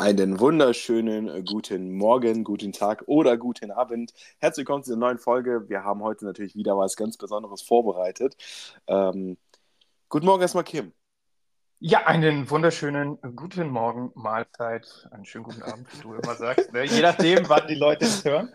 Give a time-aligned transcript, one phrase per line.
[0.00, 4.14] Einen wunderschönen äh, guten Morgen, guten Tag oder guten Abend.
[4.38, 5.68] Herzlich willkommen zu einer neuen Folge.
[5.68, 8.36] Wir haben heute natürlich wieder was ganz Besonderes vorbereitet.
[8.86, 9.38] Ähm,
[10.08, 10.92] guten Morgen erstmal, Kim.
[11.80, 16.72] Ja, einen wunderschönen guten Morgen, Mahlzeit, einen schönen guten Abend, wie du immer sagst.
[16.72, 16.84] Ne?
[16.84, 18.52] Je nachdem, wann die Leute es hören.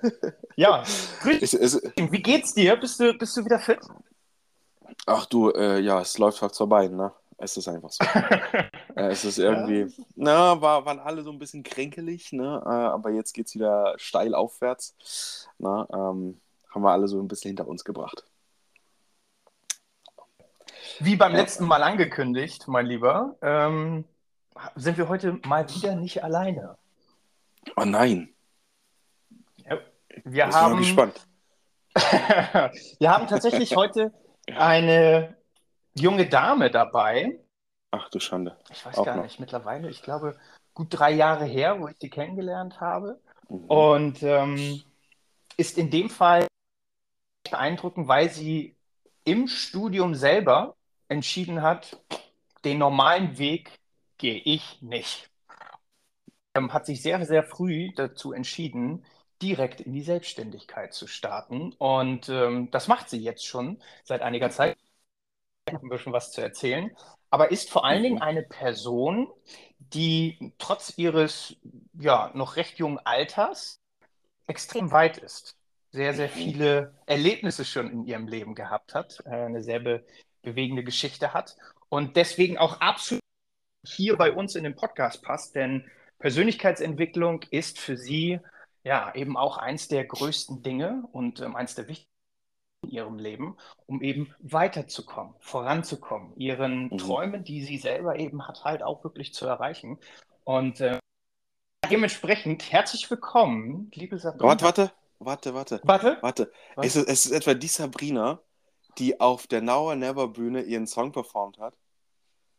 [0.56, 0.84] Ja,
[1.24, 1.82] grüß.
[2.10, 2.78] Wie geht's dir?
[2.78, 3.80] Bist du, bist du wieder fit?
[5.06, 7.12] Ach du, äh, ja, es läuft halt vorbei, ne?
[7.38, 8.04] Es ist einfach so.
[8.96, 10.06] äh, es ist irgendwie, ja.
[10.16, 12.62] na, war, waren alle so ein bisschen kränkelig, ne?
[12.66, 15.48] Äh, aber jetzt geht es wieder steil aufwärts.
[15.58, 18.24] Na, ähm, haben wir alle so ein bisschen hinter uns gebracht.
[21.00, 24.06] Wie beim letzten Mal angekündigt, mein Lieber, ähm,
[24.76, 26.78] sind wir heute mal wieder nicht alleine.
[27.76, 28.30] Oh nein.
[29.58, 29.80] Ja,
[30.24, 30.76] wir ich haben.
[30.76, 31.28] Bin gespannt.
[31.96, 34.12] wir haben tatsächlich heute
[34.56, 35.36] eine
[35.96, 37.40] junge Dame dabei.
[37.92, 38.58] Ach du Schande.
[38.72, 39.24] Ich weiß Auch gar noch.
[39.24, 40.38] nicht, mittlerweile, ich glaube,
[40.74, 43.20] gut drei Jahre her, wo ich sie kennengelernt habe.
[43.50, 43.66] Mhm.
[43.66, 44.84] Und ähm,
[45.58, 46.48] ist in dem Fall
[47.50, 48.76] beeindruckend, weil sie
[49.26, 50.76] im Studium selber
[51.08, 52.02] entschieden hat,
[52.64, 53.80] den normalen Weg
[54.18, 55.30] gehe ich nicht.
[56.56, 59.06] Ähm, hat sich sehr, sehr früh dazu entschieden,
[59.42, 61.74] direkt in die Selbstständigkeit zu starten.
[61.74, 64.78] Und ähm, das macht sie jetzt schon seit einiger Zeit
[65.66, 66.96] ein bisschen was zu erzählen,
[67.30, 68.22] aber ist vor allen Dingen mhm.
[68.22, 69.28] eine Person,
[69.80, 71.56] die trotz ihres
[71.94, 73.80] ja noch recht jungen Alters
[74.48, 75.58] extrem weit ist.
[75.92, 76.34] Sehr, sehr mhm.
[76.34, 80.06] viele Erlebnisse schon in ihrem Leben gehabt hat, äh, eine sehr be
[80.42, 81.56] bewegende Geschichte hat
[81.88, 83.22] und deswegen auch absolut
[83.86, 85.90] hier bei uns in den Podcast passt, denn
[86.20, 88.42] Persönlichkeitsentwicklung ist für sie
[88.84, 92.13] ja eben auch eins der größten Dinge und ähm, eins der wichtigsten
[92.84, 96.98] in ihrem Leben, um eben weiterzukommen, voranzukommen, ihren mhm.
[96.98, 100.00] Träumen, die sie selber eben hat, halt auch wirklich zu erreichen.
[100.44, 101.00] Und äh,
[101.90, 104.50] dementsprechend herzlich willkommen, liebe Sabrina.
[104.50, 105.82] Warte, warte, warte, warte.
[105.84, 106.18] Warte?
[106.22, 106.52] Warte.
[106.78, 108.40] Es, ist, es ist etwa die Sabrina,
[108.98, 111.76] die auf der Now Never Bühne ihren Song performt hat.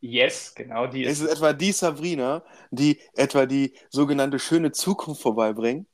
[0.01, 1.05] Yes, genau die.
[1.05, 5.87] Es ist etwa die Sabrina, die etwa die sogenannte schöne Zukunft vorbeibringt.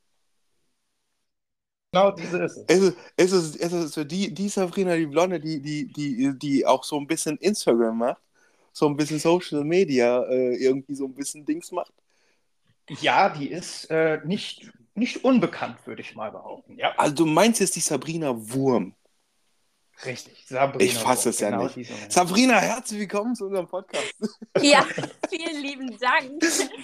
[1.93, 2.65] Genau, diese ist es.
[2.67, 6.39] Es ist, es ist, es ist so die, die Sabrina, die Blonde, die, die, die,
[6.39, 8.21] die auch so ein bisschen Instagram macht,
[8.71, 11.91] so ein bisschen Social Media äh, irgendwie so ein bisschen Dings macht.
[13.01, 16.77] Ja, die ist äh, nicht, nicht unbekannt, würde ich mal behaupten.
[16.77, 16.93] Ja.
[16.95, 18.93] Also du meinst jetzt die Sabrina Wurm.
[20.05, 20.83] Richtig, Sabrina.
[20.83, 22.11] Ich fasse es genau ja nicht.
[22.11, 24.13] Sabrina, herzlich willkommen zu unserem Podcast.
[24.61, 24.85] Ja,
[25.29, 26.43] vielen lieben Dank.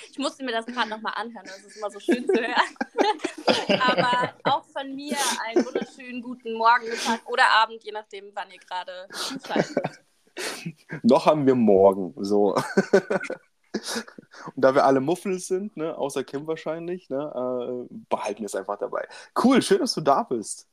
[0.09, 3.81] Ich musste mir das gerade nochmal anhören, das ist immer so schön zu hören.
[3.81, 8.59] Aber auch von mir einen wunderschönen guten Morgen, Mittag oder Abend, je nachdem, wann ihr
[8.59, 9.77] gerade zuschaltet.
[11.03, 12.55] Noch haben wir morgen, so.
[14.55, 18.55] Und da wir alle Muffels sind, ne, außer Kim wahrscheinlich, ne, äh, behalten wir es
[18.55, 19.07] einfach dabei.
[19.43, 20.67] Cool, schön, dass du da bist.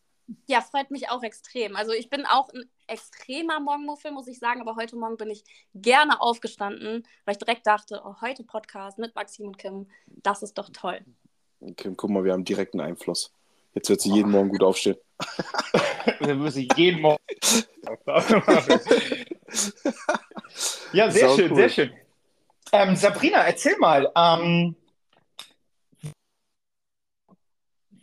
[0.46, 1.76] Ja, freut mich auch extrem.
[1.76, 5.44] Also ich bin auch ein extremer Morgenmuffel, muss ich sagen, aber heute Morgen bin ich
[5.74, 10.56] gerne aufgestanden, weil ich direkt dachte, oh, heute Podcast mit Maxim und Kim, das ist
[10.58, 11.00] doch toll.
[11.76, 13.32] Kim, guck mal, wir haben direkten Einfluss.
[13.74, 14.96] Jetzt wird sie jeden Morgen gut aufstehen.
[16.20, 17.22] Dann muss sie jeden Morgen.
[20.92, 21.56] ja, sehr Sau schön, cool.
[21.56, 21.92] sehr schön.
[22.72, 24.76] Ähm, Sabrina, erzähl mal, ähm,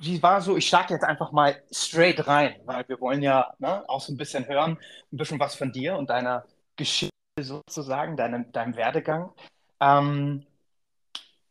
[0.02, 3.88] wie war so, ich starte jetzt einfach mal straight rein, weil wir wollen ja ne,
[3.88, 4.78] auch so ein bisschen hören,
[5.12, 6.46] ein bisschen was von dir und deiner
[6.76, 9.32] Geschichte sozusagen, deinem, deinem Werdegang.
[9.80, 10.46] Ähm,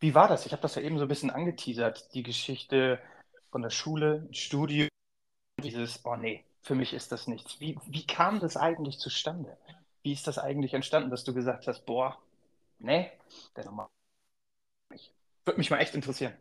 [0.00, 0.46] wie war das?
[0.46, 2.98] Ich habe das ja eben so ein bisschen angeteasert, die Geschichte
[3.52, 4.88] von der Schule, Studium,
[5.62, 7.60] dieses, oh nee, für mich ist das nichts.
[7.60, 9.56] Wie, wie kam das eigentlich zustande?
[10.02, 12.18] Wie ist das eigentlich entstanden, dass du gesagt hast, boah,
[12.78, 13.10] nee,
[13.54, 13.86] der nochmal.
[15.44, 16.34] Würde mich mal echt interessieren.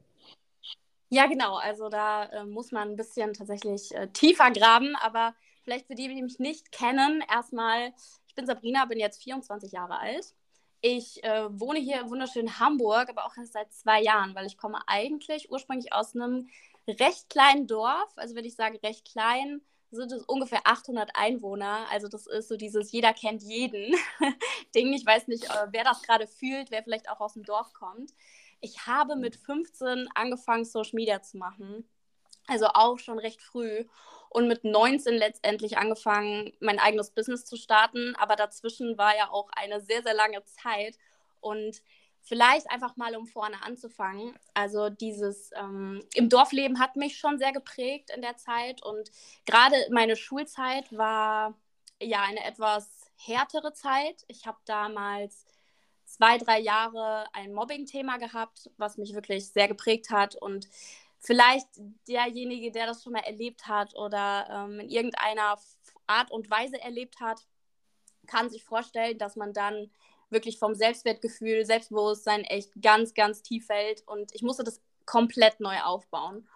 [1.09, 1.55] Ja, genau.
[1.57, 4.95] Also da äh, muss man ein bisschen tatsächlich äh, tiefer graben.
[4.97, 5.33] Aber
[5.63, 7.93] vielleicht für die, die mich nicht kennen, erstmal,
[8.27, 10.33] ich bin Sabrina, bin jetzt 24 Jahre alt.
[10.81, 14.57] Ich äh, wohne hier im wunderschönen Hamburg, aber auch erst seit zwei Jahren, weil ich
[14.57, 16.47] komme eigentlich ursprünglich aus einem
[16.87, 18.11] recht kleinen Dorf.
[18.15, 21.87] Also wenn ich sage recht klein, sind es ungefähr 800 Einwohner.
[21.91, 23.95] Also das ist so dieses jeder kennt jeden
[24.75, 24.93] Ding.
[24.93, 28.13] Ich weiß nicht, äh, wer das gerade fühlt, wer vielleicht auch aus dem Dorf kommt.
[28.61, 31.87] Ich habe mit 15 angefangen, Social Media zu machen.
[32.47, 33.85] Also auch schon recht früh.
[34.29, 38.15] Und mit 19 letztendlich angefangen, mein eigenes Business zu starten.
[38.15, 40.97] Aber dazwischen war ja auch eine sehr, sehr lange Zeit.
[41.39, 41.81] Und
[42.21, 44.37] vielleicht einfach mal, um vorne anzufangen.
[44.53, 48.83] Also dieses ähm, im Dorfleben hat mich schon sehr geprägt in der Zeit.
[48.83, 49.11] Und
[49.45, 51.55] gerade meine Schulzeit war
[52.01, 54.23] ja eine etwas härtere Zeit.
[54.27, 55.45] Ich habe damals
[56.09, 60.67] zwei, drei Jahre ein Mobbing-Thema gehabt, was mich wirklich sehr geprägt hat und
[61.19, 61.67] vielleicht
[62.07, 65.57] derjenige, der das schon mal erlebt hat oder ähm, in irgendeiner
[66.07, 67.41] Art und Weise erlebt hat,
[68.25, 69.91] kann sich vorstellen, dass man dann
[70.29, 74.07] wirklich vom Selbstwertgefühl, Selbstbewusstsein echt ganz, ganz tief fällt.
[74.07, 76.47] Und ich musste das komplett neu aufbauen.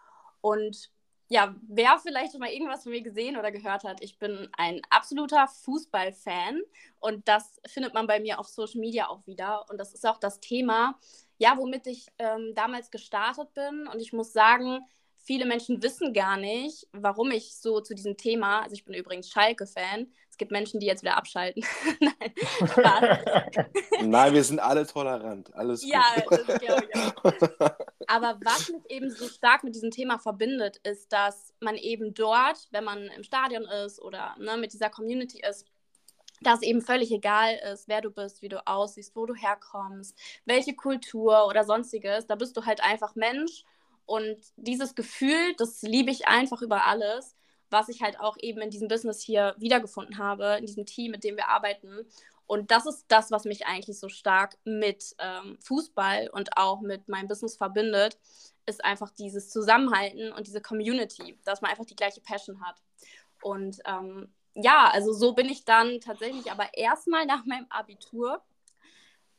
[0.41, 0.91] Und
[1.33, 4.81] ja, wer vielleicht schon mal irgendwas von mir gesehen oder gehört hat, ich bin ein
[4.91, 6.61] absoluter Fußballfan
[6.99, 9.65] und das findet man bei mir auf Social Media auch wieder.
[9.71, 10.95] Und das ist auch das Thema,
[11.39, 13.87] ja, womit ich ähm, damals gestartet bin.
[13.87, 14.81] Und ich muss sagen,
[15.23, 19.29] viele Menschen wissen gar nicht, warum ich so zu diesem Thema, also ich bin übrigens
[19.29, 21.63] Schalke-Fan, es gibt Menschen, die jetzt wieder abschalten.
[21.99, 23.23] Nein,
[24.09, 25.53] Nein, wir sind alle tolerant.
[25.55, 25.91] Alles gut.
[25.91, 27.23] Ja, das glaube ich auch.
[28.07, 32.67] Aber was mich eben so stark mit diesem Thema verbindet, ist, dass man eben dort,
[32.71, 35.65] wenn man im Stadion ist oder ne, mit dieser Community ist,
[36.41, 40.75] dass eben völlig egal ist, wer du bist, wie du aussiehst, wo du herkommst, welche
[40.75, 42.27] Kultur oder sonstiges.
[42.27, 43.63] Da bist du halt einfach Mensch.
[44.05, 47.35] Und dieses Gefühl, das liebe ich einfach über alles
[47.73, 51.25] was ich halt auch eben in diesem Business hier wiedergefunden habe, in diesem Team, mit
[51.25, 52.05] dem wir arbeiten.
[52.45, 57.09] Und das ist das, was mich eigentlich so stark mit ähm, Fußball und auch mit
[57.09, 58.17] meinem Business verbindet,
[58.65, 62.81] ist einfach dieses Zusammenhalten und diese Community, dass man einfach die gleiche Passion hat.
[63.41, 68.41] Und ähm, ja, also so bin ich dann tatsächlich aber erstmal nach meinem Abitur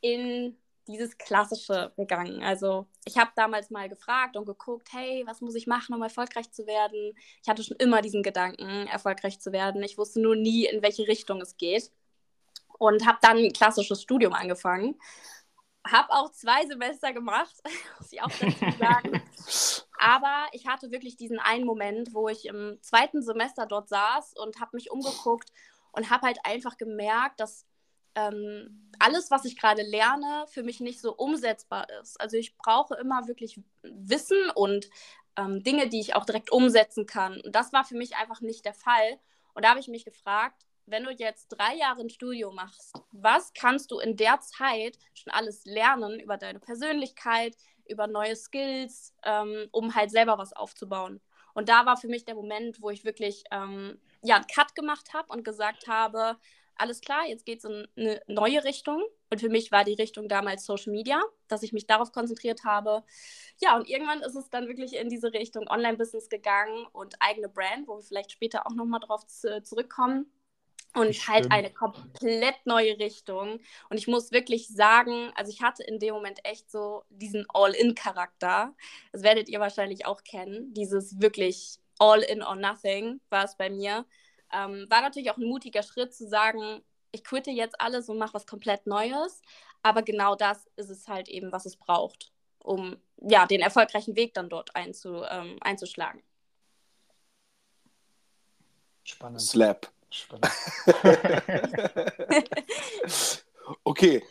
[0.01, 2.43] in dieses Klassische gegangen.
[2.43, 6.51] Also ich habe damals mal gefragt und geguckt, hey, was muss ich machen, um erfolgreich
[6.51, 7.13] zu werden?
[7.41, 9.83] Ich hatte schon immer diesen Gedanken, erfolgreich zu werden.
[9.83, 11.91] Ich wusste nur nie, in welche Richtung es geht.
[12.77, 14.99] Und habe dann ein klassisches Studium angefangen.
[15.87, 17.55] Habe auch zwei Semester gemacht,
[17.99, 19.21] muss ich auch dazu sagen.
[19.97, 24.59] Aber ich hatte wirklich diesen einen Moment, wo ich im zweiten Semester dort saß und
[24.59, 25.51] habe mich umgeguckt
[25.93, 27.65] und habe halt einfach gemerkt, dass
[28.15, 32.19] ähm, alles, was ich gerade lerne, für mich nicht so umsetzbar ist.
[32.19, 34.89] Also ich brauche immer wirklich Wissen und
[35.37, 37.39] ähm, Dinge, die ich auch direkt umsetzen kann.
[37.41, 39.19] Und das war für mich einfach nicht der Fall.
[39.53, 43.53] Und da habe ich mich gefragt, wenn du jetzt drei Jahre ein Studium machst, was
[43.53, 47.57] kannst du in der Zeit schon alles lernen über deine Persönlichkeit,
[47.87, 51.21] über neue Skills, ähm, um halt selber was aufzubauen?
[51.53, 55.13] Und da war für mich der Moment, wo ich wirklich ähm, ja, einen Cut gemacht
[55.13, 56.37] habe und gesagt habe,
[56.77, 59.03] alles klar, jetzt geht es in eine neue Richtung.
[59.29, 63.03] Und für mich war die Richtung damals Social Media, dass ich mich darauf konzentriert habe.
[63.59, 67.87] Ja, und irgendwann ist es dann wirklich in diese Richtung Online-Business gegangen und eigene Brand,
[67.87, 70.31] wo wir vielleicht später auch nochmal drauf zu, zurückkommen.
[70.93, 73.59] Und halt eine komplett neue Richtung.
[73.89, 78.73] Und ich muss wirklich sagen, also ich hatte in dem Moment echt so diesen All-In-Charakter.
[79.11, 80.73] Das werdet ihr wahrscheinlich auch kennen.
[80.73, 84.05] Dieses wirklich All-In or Nothing war es bei mir.
[84.51, 88.33] Ähm, war natürlich auch ein mutiger Schritt zu sagen, ich quitte jetzt alles und mache
[88.33, 89.41] was komplett Neues.
[89.83, 94.33] Aber genau das ist es halt eben, was es braucht, um ja, den erfolgreichen Weg
[94.33, 96.23] dann dort einzu, ähm, einzuschlagen.
[99.03, 99.41] Spannend.
[99.41, 99.91] Slap.
[100.09, 100.47] Spannend.
[103.83, 104.23] okay,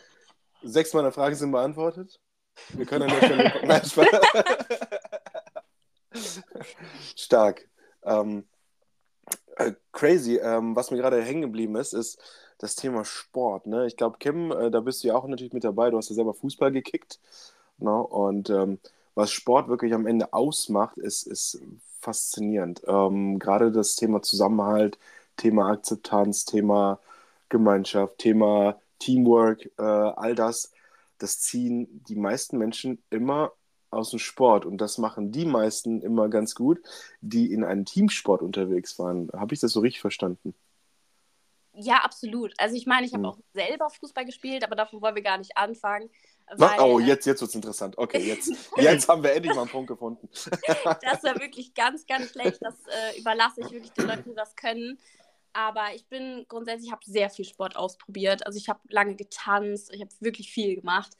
[0.63, 2.19] sechs meiner Fragen sind beantwortet.
[2.69, 4.15] Wir können an der Stelle.
[7.15, 7.67] Stark.
[8.03, 8.47] Ähm,
[9.57, 10.37] äh, crazy.
[10.37, 12.19] Ähm, was mir gerade hängen geblieben ist, ist
[12.57, 13.67] das Thema Sport.
[13.67, 13.85] Ne?
[13.87, 15.89] Ich glaube, Kim, äh, da bist du ja auch natürlich mit dabei.
[15.89, 17.19] Du hast ja selber Fußball gekickt.
[17.77, 17.91] Ne?
[17.91, 18.79] Und ähm,
[19.15, 21.61] was Sport wirklich am Ende ausmacht, ist, ist
[22.01, 22.81] faszinierend.
[22.87, 24.97] Ähm, gerade das Thema Zusammenhalt,
[25.37, 26.99] Thema Akzeptanz, Thema
[27.49, 30.71] Gemeinschaft, Thema Teamwork, äh, all das,
[31.17, 33.51] das ziehen die meisten Menschen immer
[33.95, 34.65] aus dem Sport.
[34.65, 36.81] Und das machen die meisten immer ganz gut,
[37.21, 39.29] die in einem Teamsport unterwegs waren.
[39.33, 40.53] Habe ich das so richtig verstanden?
[41.77, 42.53] Ja, absolut.
[42.57, 43.29] Also ich meine, ich habe hm.
[43.29, 46.09] auch selber Fußball gespielt, aber davon wollen wir gar nicht anfangen.
[46.51, 47.97] Weil, oh, jetzt, jetzt wird es interessant.
[47.97, 50.29] Okay, jetzt, jetzt haben wir endlich mal einen Punkt gefunden.
[50.31, 52.59] das war wirklich ganz, ganz schlecht.
[52.61, 54.99] Das äh, überlasse ich wirklich den Leuten, die das können.
[55.53, 58.45] Aber ich bin grundsätzlich, ich habe sehr viel Sport ausprobiert.
[58.45, 61.13] Also ich habe lange getanzt, ich habe wirklich viel gemacht.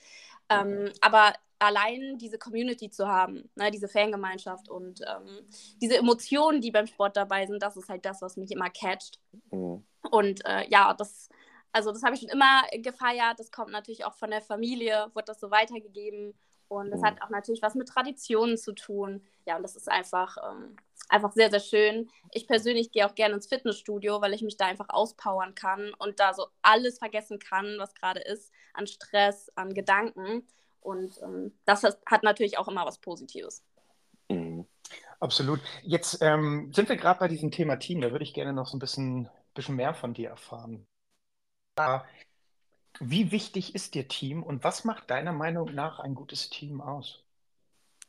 [0.50, 5.48] Ähm, aber allein diese Community zu haben, ne, diese Fangemeinschaft und ähm,
[5.82, 9.20] diese Emotionen, die beim Sport dabei sind, das ist halt das, was mich immer catcht.
[9.52, 9.86] Mhm.
[10.12, 11.30] Und äh, ja, das,
[11.72, 13.40] also das habe ich schon immer gefeiert.
[13.40, 16.34] Das kommt natürlich auch von der Familie, wird das so weitergegeben.
[16.68, 17.06] Und das mhm.
[17.06, 19.24] hat auch natürlich was mit Traditionen zu tun.
[19.46, 20.76] Ja, und das ist einfach, ähm,
[21.10, 22.10] einfach sehr, sehr schön.
[22.32, 26.20] Ich persönlich gehe auch gerne ins Fitnessstudio, weil ich mich da einfach auspowern kann und
[26.20, 30.48] da so alles vergessen kann, was gerade ist, an Stress, an Gedanken.
[30.82, 33.64] Und ähm, das hat natürlich auch immer was Positives.
[34.30, 34.66] Mhm.
[35.20, 35.62] Absolut.
[35.84, 38.02] Jetzt ähm, sind wir gerade bei diesem Thema Team.
[38.02, 40.86] Da würde ich gerne noch so ein bisschen, bisschen mehr von dir erfahren.
[41.76, 42.06] Da
[43.00, 47.26] Wie wichtig ist dir Team und was macht deiner Meinung nach ein gutes Team aus?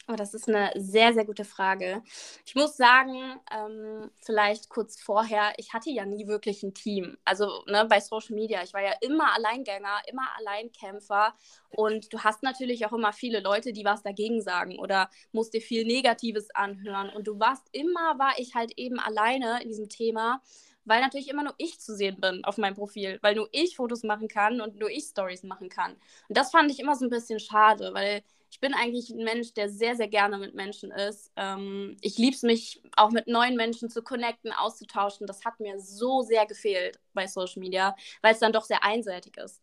[0.08, 2.00] Oh, das ist eine sehr, sehr gute Frage.
[2.44, 7.16] Ich muss sagen, ähm, vielleicht kurz vorher, ich hatte ja nie wirklich ein Team.
[7.24, 11.34] Also ne, bei Social Media, ich war ja immer Alleingänger, immer Alleinkämpfer.
[11.70, 15.60] Und du hast natürlich auch immer viele Leute, die was dagegen sagen oder musst dir
[15.60, 17.10] viel Negatives anhören.
[17.10, 20.40] Und du warst immer, war ich halt eben alleine in diesem Thema
[20.86, 24.04] weil natürlich immer nur ich zu sehen bin auf meinem Profil, weil nur ich Fotos
[24.04, 25.92] machen kann und nur ich Stories machen kann.
[26.28, 29.52] Und das fand ich immer so ein bisschen schade, weil ich bin eigentlich ein Mensch,
[29.52, 31.32] der sehr, sehr gerne mit Menschen ist.
[31.36, 35.26] Ähm, ich liebe es mich auch mit neuen Menschen zu connecten, auszutauschen.
[35.26, 39.36] Das hat mir so sehr gefehlt bei Social Media, weil es dann doch sehr einseitig
[39.36, 39.60] ist.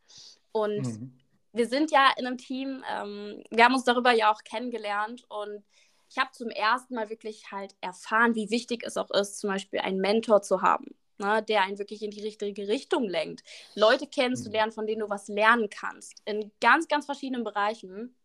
[0.52, 1.20] Und mhm.
[1.54, 5.64] wir sind ja in einem Team, ähm, wir haben uns darüber ja auch kennengelernt und
[6.10, 9.80] ich habe zum ersten Mal wirklich halt erfahren, wie wichtig es auch ist, zum Beispiel
[9.80, 13.44] einen Mentor zu haben ne, der einen wirklich in die richtige Richtung lenkt.
[13.76, 14.76] Leute kennenzulernen, mhm.
[14.76, 18.16] von denen du was lernen kannst, in ganz, ganz verschiedenen Bereichen.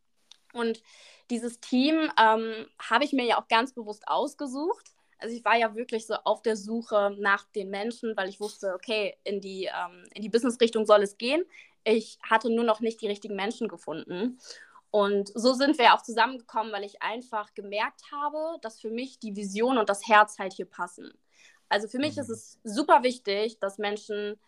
[0.52, 0.83] Und
[1.30, 4.92] dieses Team ähm, habe ich mir ja auch ganz bewusst ausgesucht.
[5.18, 8.73] Also ich war ja wirklich so auf der Suche nach den Menschen, weil ich wusste,
[8.75, 11.45] okay, in die, ähm, in die Business-Richtung soll es gehen.
[11.85, 14.38] Ich hatte nur noch nicht die richtigen Menschen gefunden.
[14.90, 19.37] Und so sind wir auch zusammengekommen, weil ich einfach gemerkt habe, dass für mich die
[19.37, 21.12] Vision und das Herz halt hier passen.
[21.69, 22.35] Also für mich ist mhm.
[22.35, 24.39] es super wichtig, dass Menschen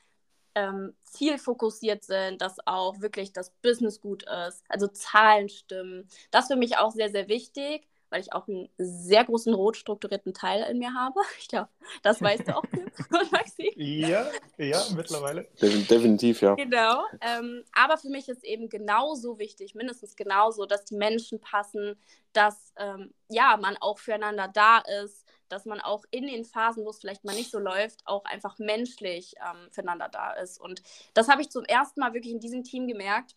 [0.54, 6.08] ähm, zielfokussiert sind, dass auch wirklich das Business gut ist, also Zahlen stimmen.
[6.30, 9.76] Das ist für mich auch sehr, sehr wichtig, weil ich auch einen sehr großen rot
[9.76, 11.20] strukturierten Teil in mir habe.
[11.38, 11.68] Ich glaube,
[12.02, 12.64] das weißt du auch,
[13.30, 13.72] Maxi.
[13.76, 14.26] Ja,
[14.58, 15.46] ja, mittlerweile.
[15.60, 16.54] Definitiv, ja.
[16.54, 17.04] Genau.
[17.20, 21.96] Ähm, aber für mich ist eben genauso wichtig, mindestens genauso, dass die Menschen passen,
[22.32, 26.90] dass ähm, ja, man auch füreinander da ist, dass man auch in den Phasen, wo
[26.90, 30.60] es vielleicht mal nicht so läuft, auch einfach menschlich ähm, füreinander da ist.
[30.60, 30.82] Und
[31.14, 33.36] das habe ich zum ersten Mal wirklich in diesem Team gemerkt,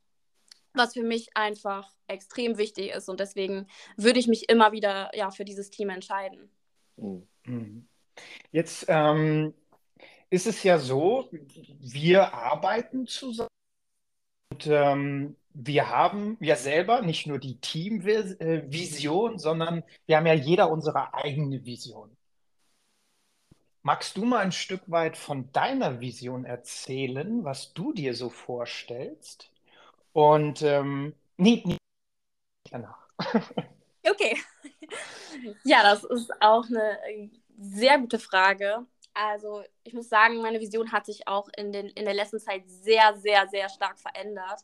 [0.74, 3.10] was für mich einfach extrem wichtig ist.
[3.10, 3.68] Und deswegen
[3.98, 6.50] würde ich mich immer wieder ja, für dieses Team entscheiden.
[6.98, 7.88] Mhm.
[8.52, 9.54] Jetzt ähm,
[10.30, 13.50] ist es ja so, wir arbeiten zusammen.
[14.52, 20.72] Und ähm, wir haben ja selber nicht nur die Teamvision, sondern wir haben ja jeder
[20.72, 22.16] unsere eigene Vision.
[23.82, 29.52] Magst du mal ein Stück weit von deiner Vision erzählen, was du dir so vorstellst?
[30.14, 31.78] Und ähm, nee, nee,
[32.72, 33.08] danach.
[34.10, 34.38] okay.
[35.64, 37.30] Ja, das ist auch eine
[37.60, 38.86] sehr gute Frage.
[39.14, 42.64] Also ich muss sagen, meine Vision hat sich auch in, den, in der letzten Zeit
[42.68, 44.62] sehr, sehr, sehr stark verändert.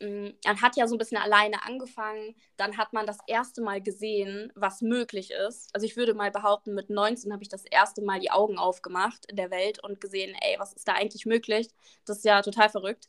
[0.00, 3.80] Mm, man hat ja so ein bisschen alleine angefangen, dann hat man das erste Mal
[3.80, 5.70] gesehen, was möglich ist.
[5.74, 9.26] Also ich würde mal behaupten, mit 19 habe ich das erste Mal die Augen aufgemacht
[9.26, 11.68] in der Welt und gesehen, ey, was ist da eigentlich möglich?
[12.06, 13.08] Das ist ja total verrückt.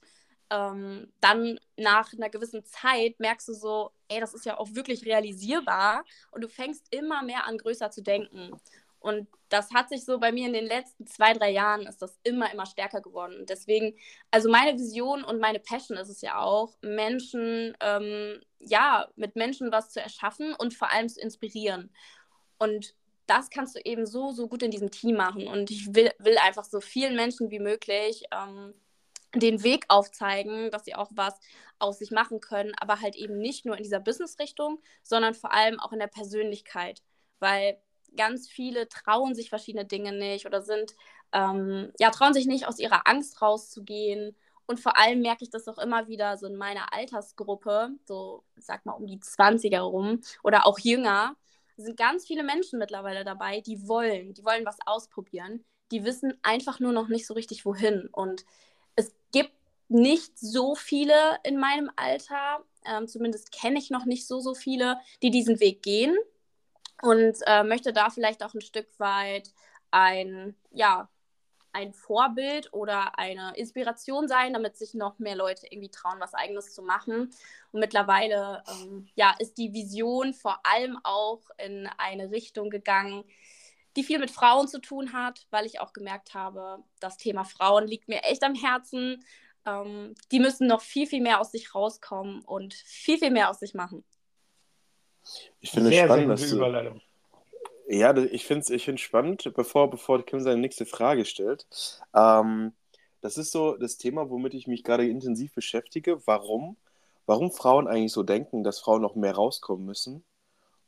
[0.52, 5.04] Ähm, dann nach einer gewissen Zeit merkst du so, ey, das ist ja auch wirklich
[5.06, 8.52] realisierbar und du fängst immer mehr an, größer zu denken.
[9.06, 12.18] Und das hat sich so bei mir in den letzten zwei, drei Jahren ist das
[12.24, 13.38] immer, immer stärker geworden.
[13.40, 13.96] Und deswegen,
[14.32, 19.72] also meine Vision und meine Passion ist es ja auch, Menschen, ähm, ja, mit Menschen
[19.72, 21.94] was zu erschaffen und vor allem zu inspirieren.
[22.58, 22.96] Und
[23.28, 25.48] das kannst du eben so, so gut in diesem Team machen.
[25.48, 28.74] Und ich will, will einfach so vielen Menschen wie möglich ähm,
[29.36, 31.40] den Weg aufzeigen, dass sie auch was
[31.78, 35.80] aus sich machen können, aber halt eben nicht nur in dieser Business-Richtung, sondern vor allem
[35.80, 37.04] auch in der Persönlichkeit.
[37.38, 37.80] Weil
[38.16, 40.96] ganz viele trauen sich verschiedene Dinge nicht oder sind,
[41.32, 44.36] ähm, ja, trauen sich nicht aus ihrer Angst rauszugehen.
[44.68, 48.86] Und vor allem merke ich das auch immer wieder so in meiner Altersgruppe, so sag
[48.86, 51.36] mal um die 20er rum oder auch jünger,
[51.78, 55.64] sind ganz viele Menschen mittlerweile dabei, die wollen, die wollen was ausprobieren.
[55.92, 58.10] Die wissen einfach nur noch nicht so richtig wohin.
[58.12, 58.46] Und
[58.96, 59.52] es gibt
[59.88, 64.98] nicht so viele in meinem Alter, ähm, zumindest kenne ich noch nicht so, so viele,
[65.22, 66.18] die diesen Weg gehen
[67.02, 69.52] und äh, möchte da vielleicht auch ein Stück weit
[69.92, 71.10] ein, ja,
[71.76, 76.74] ein Vorbild oder eine Inspiration sein, damit sich noch mehr Leute irgendwie trauen, was Eigenes
[76.74, 77.32] zu machen.
[77.74, 83.26] Und mittlerweile ähm, ja, ist die Vision vor allem auch in eine Richtung gegangen,
[83.98, 87.88] die viel mit Frauen zu tun hat, weil ich auch gemerkt habe, das Thema Frauen
[87.88, 89.24] liegt mir echt am Herzen.
[89.66, 93.60] Ähm, die müssen noch viel, viel mehr aus sich rauskommen und viel, viel mehr aus
[93.60, 94.06] sich machen.
[95.62, 97.02] Ich finde es spannend, dass du, Überleitung.
[97.88, 101.68] Ja, ich finde es ich find's spannend, bevor, bevor Kim seine nächste Frage stellt.
[102.16, 102.74] Ähm,
[103.22, 106.26] das ist so das Thema, womit ich mich gerade intensiv beschäftige.
[106.26, 106.78] Warum?
[107.26, 110.24] Warum Frauen eigentlich so denken, dass Frauen noch mehr rauskommen müssen.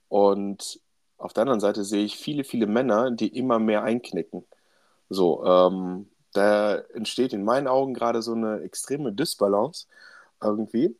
[0.09, 0.79] Und
[1.17, 4.45] auf der anderen Seite sehe ich viele, viele Männer, die immer mehr einknicken.
[5.09, 9.87] So, ähm, da entsteht in meinen Augen gerade so eine extreme Disbalance
[10.41, 10.95] irgendwie.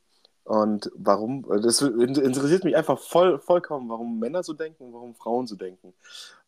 [0.47, 5.45] Und warum, das interessiert mich einfach voll, vollkommen, warum Männer so denken und warum Frauen
[5.45, 5.93] so denken.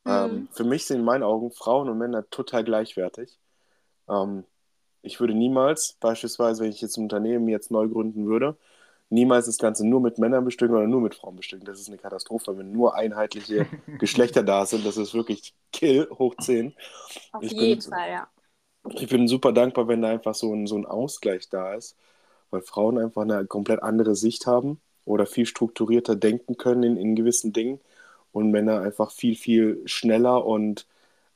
[0.06, 0.12] Mhm.
[0.12, 3.38] Ähm, für mich sind in meinen Augen Frauen und Männer total gleichwertig.
[4.08, 4.46] Ähm,
[5.01, 8.56] ich würde niemals, beispielsweise, wenn ich jetzt ein Unternehmen jetzt neu gründen würde,
[9.10, 11.65] niemals das Ganze nur mit Männern bestücken oder nur mit Frauen bestücken.
[11.65, 13.65] Das ist eine Katastrophe, wenn nur einheitliche
[14.00, 14.86] Geschlechter da sind.
[14.86, 16.74] Das ist wirklich Kill hoch 10.
[17.34, 18.27] Auf ich jeden bin, Fall, ja.
[18.94, 21.98] Ich bin super dankbar, wenn da einfach so ein, so ein Ausgleich da ist
[22.51, 27.15] weil Frauen einfach eine komplett andere Sicht haben oder viel strukturierter denken können in, in
[27.15, 27.79] gewissen Dingen
[28.32, 30.88] und Männer einfach viel, viel schneller und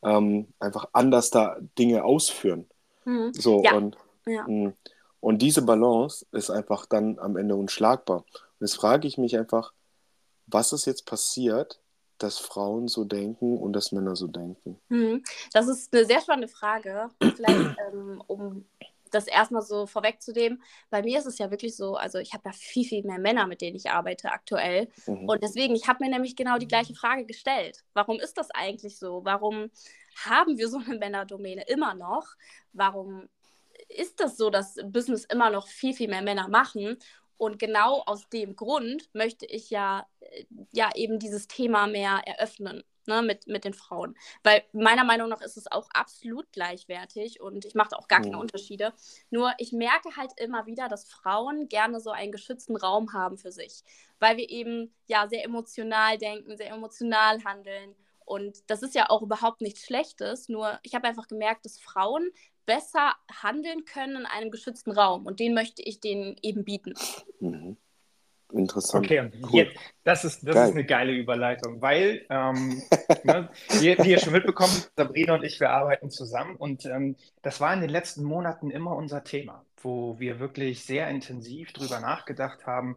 [0.04, 2.68] ähm, einfach anders da Dinge ausführen.
[3.06, 3.34] Mhm.
[3.34, 3.76] So, ja.
[3.76, 4.48] Und, ja.
[4.48, 4.74] Mm,
[5.20, 8.18] und diese Balance ist einfach dann am Ende unschlagbar.
[8.18, 9.74] Und jetzt frage ich mich einfach,
[10.48, 11.80] was ist jetzt passiert,
[12.18, 14.80] dass Frauen so denken und dass Männer so denken?
[14.90, 15.24] Mhm.
[15.52, 17.10] Das ist eine sehr spannende Frage.
[17.20, 18.66] Vielleicht, ähm, um
[19.14, 20.62] das erstmal so vorwegzunehmen.
[20.90, 23.48] Bei mir ist es ja wirklich so, also ich habe ja viel, viel mehr Männer,
[23.48, 24.88] mit denen ich arbeite aktuell.
[25.06, 25.30] Mhm.
[25.30, 27.84] Und deswegen, ich habe mir nämlich genau die gleiche Frage gestellt.
[27.94, 29.22] Warum ist das eigentlich so?
[29.24, 29.70] Warum
[30.26, 32.28] haben wir so eine Männerdomäne immer noch?
[32.74, 33.30] Warum
[33.90, 36.98] ist das so, dass Business immer noch viel, viel mehr Männer machen?
[37.38, 42.84] Und genau aus dem Grund möchte ich ja, äh, ja eben dieses Thema mehr eröffnen
[43.08, 44.16] ne, mit, mit den Frauen.
[44.44, 48.36] Weil meiner Meinung nach ist es auch absolut gleichwertig und ich mache auch gar keine
[48.36, 48.42] mhm.
[48.42, 48.94] Unterschiede.
[49.30, 53.52] Nur ich merke halt immer wieder, dass Frauen gerne so einen geschützten Raum haben für
[53.52, 53.84] sich,
[54.20, 57.96] weil wir eben ja sehr emotional denken, sehr emotional handeln.
[58.26, 62.32] Und das ist ja auch überhaupt nichts Schlechtes, nur ich habe einfach gemerkt, dass Frauen
[62.66, 66.94] besser handeln können in einem geschützten Raum und den möchte ich denen eben bieten.
[67.40, 67.78] Mhm.
[68.54, 69.06] Interessant.
[69.06, 69.64] Okay, und cool.
[69.64, 72.84] jetzt, das, ist, das ist eine geile Überleitung, weil, ähm,
[73.24, 77.60] ne, wie, wie, ihr schon mitbekommen, Sabrina und ich, wir arbeiten zusammen und ähm, das
[77.60, 82.68] war in den letzten Monaten immer unser Thema, wo wir wirklich sehr intensiv drüber nachgedacht
[82.68, 82.96] haben,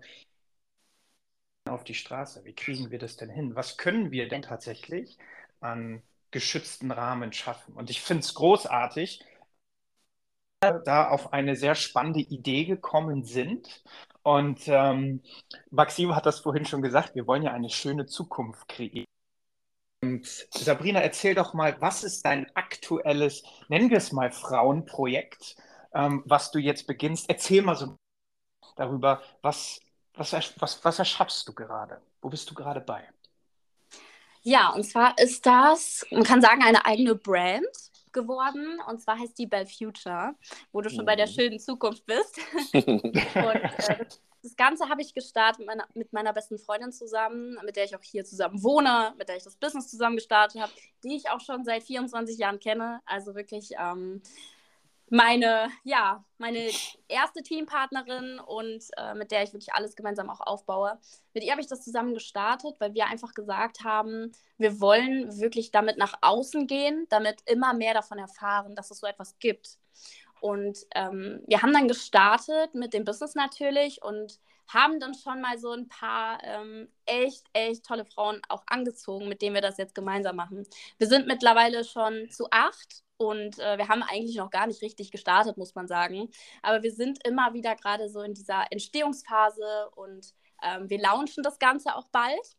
[1.64, 3.56] auf die Straße, wie kriegen wir das denn hin?
[3.56, 5.18] Was können wir denn tatsächlich
[5.60, 7.74] an geschützten Rahmen schaffen?
[7.74, 9.24] Und ich finde es großartig,
[10.60, 13.82] da auf eine sehr spannende Idee gekommen sind
[14.26, 15.22] und ähm,
[15.70, 19.06] Maxim hat das vorhin schon gesagt, wir wollen ja eine schöne Zukunft kreieren.
[20.02, 25.54] Und Sabrina, erzähl doch mal, was ist dein aktuelles, nennen wir es mal Frauenprojekt,
[25.94, 27.26] ähm, was du jetzt beginnst?
[27.28, 27.96] Erzähl mal so
[28.74, 29.78] darüber, was,
[30.14, 32.02] was, was, was erschaffst du gerade?
[32.20, 33.08] Wo bist du gerade bei?
[34.42, 37.64] Ja, und zwar ist das, man kann sagen, eine eigene Brand
[38.16, 38.80] geworden.
[38.88, 40.34] Und zwar heißt die Bell Future,
[40.72, 41.06] wo du schon mhm.
[41.06, 41.30] bei der mhm.
[41.30, 42.40] schönen Zukunft bist.
[42.74, 44.06] und äh,
[44.42, 47.96] das Ganze habe ich gestartet mit meiner, mit meiner besten Freundin zusammen, mit der ich
[47.96, 51.40] auch hier zusammen wohne, mit der ich das Business zusammen gestartet habe, die ich auch
[51.40, 53.00] schon seit 24 Jahren kenne.
[53.06, 54.22] Also wirklich ähm,
[55.08, 56.70] meine, ja, meine
[57.08, 60.98] erste Teampartnerin und äh, mit der ich wirklich alles gemeinsam auch aufbaue.
[61.32, 65.70] Mit ihr habe ich das zusammen gestartet, weil wir einfach gesagt haben, wir wollen wirklich
[65.70, 69.78] damit nach außen gehen, damit immer mehr davon erfahren, dass es so etwas gibt.
[70.40, 74.38] Und ähm, wir haben dann gestartet mit dem Business natürlich und
[74.68, 79.40] haben dann schon mal so ein paar ähm, echt, echt tolle Frauen auch angezogen, mit
[79.40, 80.66] denen wir das jetzt gemeinsam machen.
[80.98, 85.10] Wir sind mittlerweile schon zu acht und äh, wir haben eigentlich noch gar nicht richtig
[85.10, 86.28] gestartet, muss man sagen.
[86.62, 91.58] Aber wir sind immer wieder gerade so in dieser Entstehungsphase und ähm, wir launchen das
[91.58, 92.56] Ganze auch bald.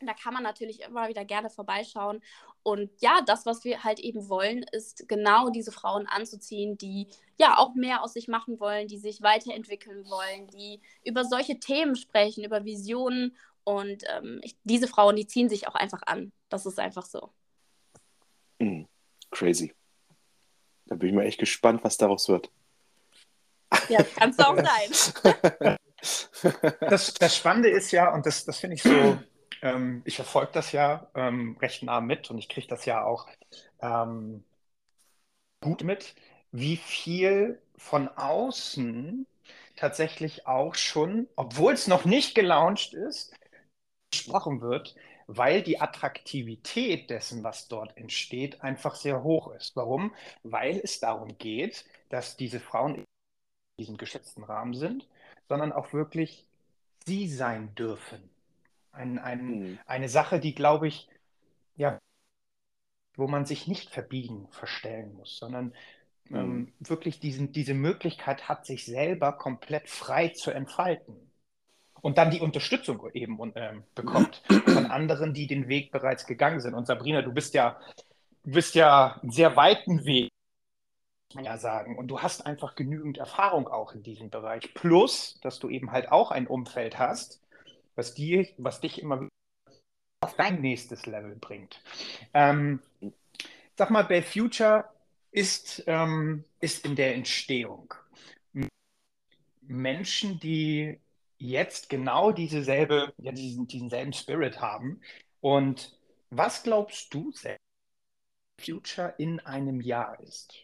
[0.00, 2.22] Und da kann man natürlich immer wieder gerne vorbeischauen.
[2.62, 7.56] Und ja, das, was wir halt eben wollen, ist genau diese Frauen anzuziehen, die ja
[7.58, 12.44] auch mehr aus sich machen wollen, die sich weiterentwickeln wollen, die über solche Themen sprechen,
[12.44, 13.36] über Visionen.
[13.64, 16.32] Und ähm, ich, diese Frauen, die ziehen sich auch einfach an.
[16.50, 17.30] Das ist einfach so.
[18.58, 18.89] Mhm.
[19.30, 19.74] Crazy.
[20.86, 22.50] Da bin ich mal echt gespannt, was daraus wird.
[23.88, 25.76] Ja, kann es auch sein.
[26.80, 29.18] das, das Spannende ist ja, und das, das finde ich so,
[29.62, 33.28] ähm, ich verfolge das ja ähm, recht nah mit und ich kriege das ja auch
[33.80, 34.44] ähm,
[35.60, 36.14] gut mit,
[36.52, 39.26] wie viel von außen
[39.76, 43.32] tatsächlich auch schon, obwohl es noch nicht gelauncht ist,
[44.10, 44.94] gesprochen wird,
[45.36, 49.76] weil die Attraktivität dessen, was dort entsteht, einfach sehr hoch ist.
[49.76, 50.12] Warum?
[50.42, 53.04] Weil es darum geht, dass diese Frauen in
[53.78, 55.06] diesem geschätzten Rahmen sind,
[55.48, 56.46] sondern auch wirklich
[57.06, 58.28] sie sein dürfen.
[58.90, 59.78] Ein, ein, mhm.
[59.86, 61.08] Eine Sache, die, glaube ich,
[61.76, 62.00] ja,
[63.14, 65.74] wo man sich nicht verbiegen, verstellen muss, sondern
[66.28, 66.36] mhm.
[66.36, 71.29] ähm, wirklich diesen, diese Möglichkeit hat, sich selber komplett frei zu entfalten
[72.02, 76.74] und dann die Unterstützung eben ähm, bekommt von anderen, die den Weg bereits gegangen sind.
[76.74, 77.78] Und Sabrina, du bist ja,
[78.44, 80.30] du bist ja einen sehr weiten Weg
[81.34, 81.96] man ja sagen.
[81.96, 84.74] Und du hast einfach genügend Erfahrung auch in diesem Bereich.
[84.74, 87.40] Plus, dass du eben halt auch ein Umfeld hast,
[87.94, 89.28] was, die, was dich immer
[90.20, 91.82] auf dein nächstes Level bringt.
[92.34, 92.80] Ähm,
[93.76, 94.84] sag mal, Bell Future
[95.30, 97.94] ist, ähm, ist in der Entstehung.
[99.62, 100.98] Menschen, die
[101.40, 105.00] jetzt genau dieselbe, ja, diesen, diesen selben Spirit haben.
[105.40, 105.98] Und
[106.30, 107.32] was glaubst du,
[108.60, 110.54] Future in einem Jahr ist?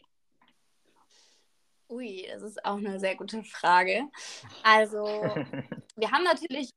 [1.88, 4.02] Ui, das ist auch eine sehr gute Frage.
[4.62, 5.04] Also,
[5.96, 6.70] wir haben natürlich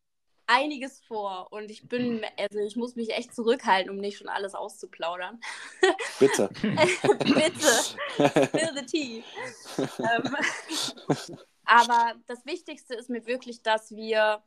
[0.47, 4.55] einiges vor und ich bin, also ich muss mich echt zurückhalten, um nicht schon alles
[4.55, 5.39] auszuplaudern.
[6.19, 6.49] Bitte.
[6.61, 7.67] Bitte.
[8.47, 9.23] Spill the tea.
[11.69, 14.41] Aber das Wichtigste ist mir wirklich, dass wir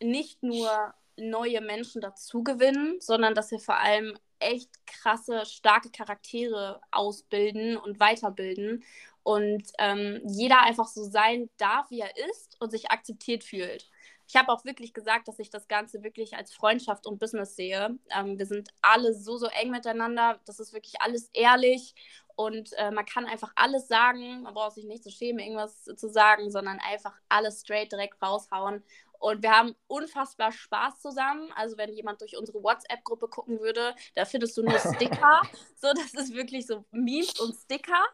[0.00, 7.76] nicht nur neue Menschen dazugewinnen, sondern dass wir vor allem echt krasse, starke Charaktere ausbilden
[7.76, 8.82] und weiterbilden
[9.22, 13.90] und ähm, jeder einfach so sein darf, wie er ist und sich akzeptiert fühlt.
[14.28, 17.98] Ich habe auch wirklich gesagt, dass ich das Ganze wirklich als Freundschaft und Business sehe.
[18.10, 20.40] Ähm, wir sind alle so, so eng miteinander.
[20.46, 21.94] Das ist wirklich alles ehrlich
[22.36, 24.42] und äh, man kann einfach alles sagen.
[24.42, 28.82] Man braucht sich nicht zu schämen, irgendwas zu sagen, sondern einfach alles straight direkt raushauen.
[29.24, 31.50] Und wir haben unfassbar Spaß zusammen.
[31.56, 35.40] Also wenn jemand durch unsere WhatsApp-Gruppe gucken würde, da findest du nur Sticker.
[35.76, 38.04] so, das ist wirklich so Memes und Sticker.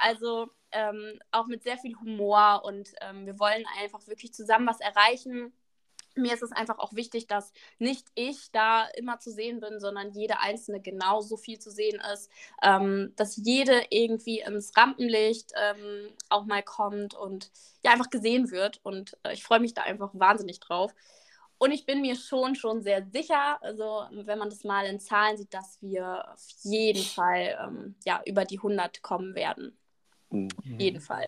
[0.00, 4.80] Also ähm, auch mit sehr viel Humor und ähm, wir wollen einfach wirklich zusammen was
[4.80, 5.52] erreichen
[6.16, 10.12] mir ist es einfach auch wichtig, dass nicht ich da immer zu sehen bin, sondern
[10.12, 12.30] jede Einzelne genauso viel zu sehen ist,
[12.62, 17.50] ähm, dass jede irgendwie ins Rampenlicht ähm, auch mal kommt und
[17.82, 18.80] ja einfach gesehen wird.
[18.82, 20.94] Und äh, ich freue mich da einfach wahnsinnig drauf.
[21.58, 25.38] Und ich bin mir schon, schon sehr sicher, also wenn man das mal in Zahlen
[25.38, 29.74] sieht, dass wir auf jeden Fall ähm, ja, über die 100 kommen werden.
[30.30, 30.48] Mhm.
[30.58, 31.26] Auf jeden Fall.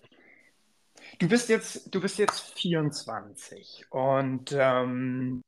[1.17, 5.41] Du bist jetzt, du bist jetzt 24 und ähm,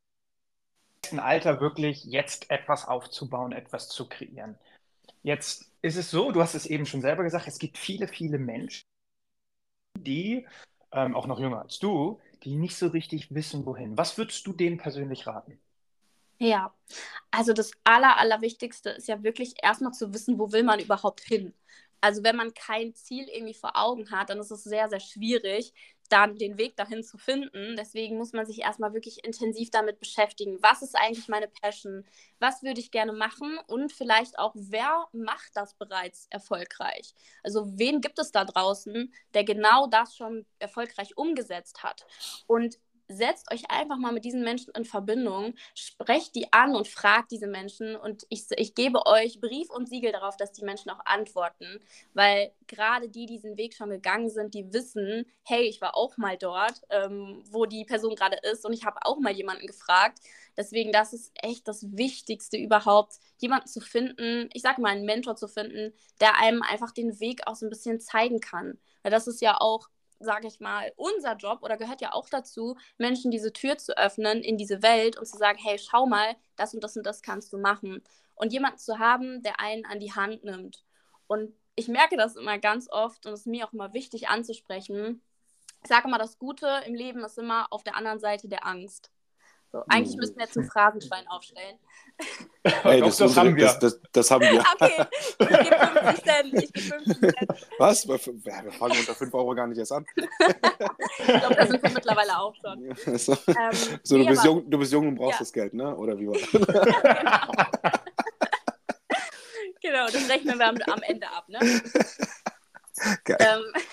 [1.11, 4.57] ein Alter wirklich jetzt etwas aufzubauen, etwas zu kreieren.
[5.23, 8.39] Jetzt ist es so, du hast es eben schon selber gesagt, es gibt viele, viele
[8.39, 8.83] Menschen,
[9.97, 10.47] die,
[10.91, 13.97] ähm, auch noch jünger als du, die nicht so richtig wissen, wohin.
[13.97, 15.59] Was würdest du denen persönlich raten?
[16.39, 16.73] Ja,
[17.29, 21.53] also das Aller, Allerwichtigste ist ja wirklich erstmal zu wissen, wo will man überhaupt hin
[22.01, 25.73] also wenn man kein Ziel irgendwie vor Augen hat, dann ist es sehr, sehr schwierig,
[26.09, 27.75] dann den Weg dahin zu finden.
[27.77, 30.57] Deswegen muss man sich erstmal wirklich intensiv damit beschäftigen.
[30.61, 32.05] Was ist eigentlich meine Passion?
[32.39, 33.57] Was würde ich gerne machen?
[33.67, 37.13] Und vielleicht auch, wer macht das bereits erfolgreich?
[37.43, 42.05] Also wen gibt es da draußen, der genau das schon erfolgreich umgesetzt hat?
[42.45, 42.77] Und
[43.11, 47.47] setzt euch einfach mal mit diesen Menschen in Verbindung, sprecht die an und fragt diese
[47.47, 51.79] Menschen und ich, ich gebe euch Brief und Siegel darauf, dass die Menschen auch antworten,
[52.13, 56.17] weil gerade die, die diesen Weg schon gegangen sind, die wissen, hey, ich war auch
[56.17, 60.19] mal dort, ähm, wo die Person gerade ist und ich habe auch mal jemanden gefragt.
[60.57, 65.35] Deswegen, das ist echt das Wichtigste überhaupt, jemanden zu finden, ich sage mal, einen Mentor
[65.35, 68.77] zu finden, der einem einfach den Weg auch so ein bisschen zeigen kann.
[69.01, 69.89] Weil das ist ja auch
[70.21, 74.41] sage ich mal, unser Job oder gehört ja auch dazu, Menschen diese Tür zu öffnen
[74.43, 77.53] in diese Welt und zu sagen, hey, schau mal, das und das und das kannst
[77.53, 78.03] du machen.
[78.35, 80.83] Und jemanden zu haben, der einen an die Hand nimmt.
[81.27, 85.21] Und ich merke das immer ganz oft und es ist mir auch immer wichtig anzusprechen.
[85.83, 89.11] Ich sage immer, das Gute im Leben ist immer auf der anderen Seite der Angst.
[89.71, 91.77] So, eigentlich müssten wir jetzt ein Phrasenschwein aufstellen.
[92.63, 93.65] Hey, das, das, haben wir.
[93.65, 94.59] Das, das, das, haben wir.
[94.59, 95.07] Okay,
[95.39, 95.75] ich gebe
[96.13, 96.53] 50 Cent.
[96.53, 97.51] Ich gebe 50 Cent.
[97.79, 98.07] Was?
[98.07, 100.05] Wir fangen unter 5 Euro gar nicht erst an.
[100.15, 102.95] ich glaube, das sind wir mittlerweile auch schon.
[103.17, 105.39] so, ähm, so du, bist jung, du bist jung und brauchst ja.
[105.39, 105.95] das Geld, ne?
[105.95, 106.51] Oder wie war das?
[106.51, 107.51] genau.
[109.81, 111.59] genau, das rechnen wir am, am Ende ab, ne?
[113.23, 113.37] Geil.
[113.39, 113.83] Ähm,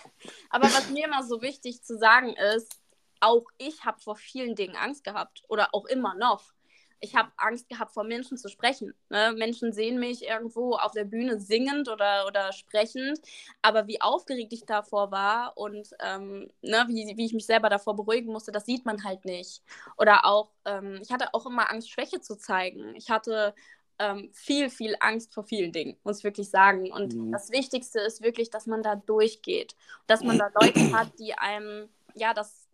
[0.50, 2.77] aber was mir immer so wichtig zu sagen ist,
[3.20, 6.52] auch ich habe vor vielen Dingen Angst gehabt oder auch immer noch.
[7.00, 8.92] Ich habe Angst gehabt, vor Menschen zu sprechen.
[9.08, 9.32] Ne?
[9.36, 13.20] Menschen sehen mich irgendwo auf der Bühne singend oder, oder sprechend,
[13.62, 17.94] aber wie aufgeregt ich davor war und ähm, ne, wie, wie ich mich selber davor
[17.94, 19.62] beruhigen musste, das sieht man halt nicht.
[19.96, 22.96] Oder auch, ähm, ich hatte auch immer Angst, Schwäche zu zeigen.
[22.96, 23.54] Ich hatte
[23.98, 26.92] ähm, viel, viel Angst vor vielen Dingen, muss ich wirklich sagen.
[26.92, 27.32] Und mhm.
[27.32, 29.76] das Wichtigste ist wirklich, dass man da durchgeht.
[30.06, 32.67] Dass man da Leute hat, die einem ja das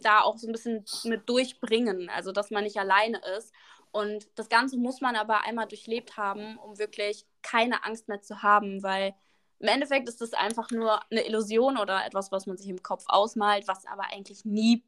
[0.00, 3.52] da auch so ein bisschen mit durchbringen, also dass man nicht alleine ist.
[3.92, 8.42] Und das Ganze muss man aber einmal durchlebt haben, um wirklich keine Angst mehr zu
[8.42, 9.14] haben, weil
[9.58, 13.04] im Endeffekt ist das einfach nur eine Illusion oder etwas, was man sich im Kopf
[13.08, 14.84] ausmalt, was aber eigentlich nie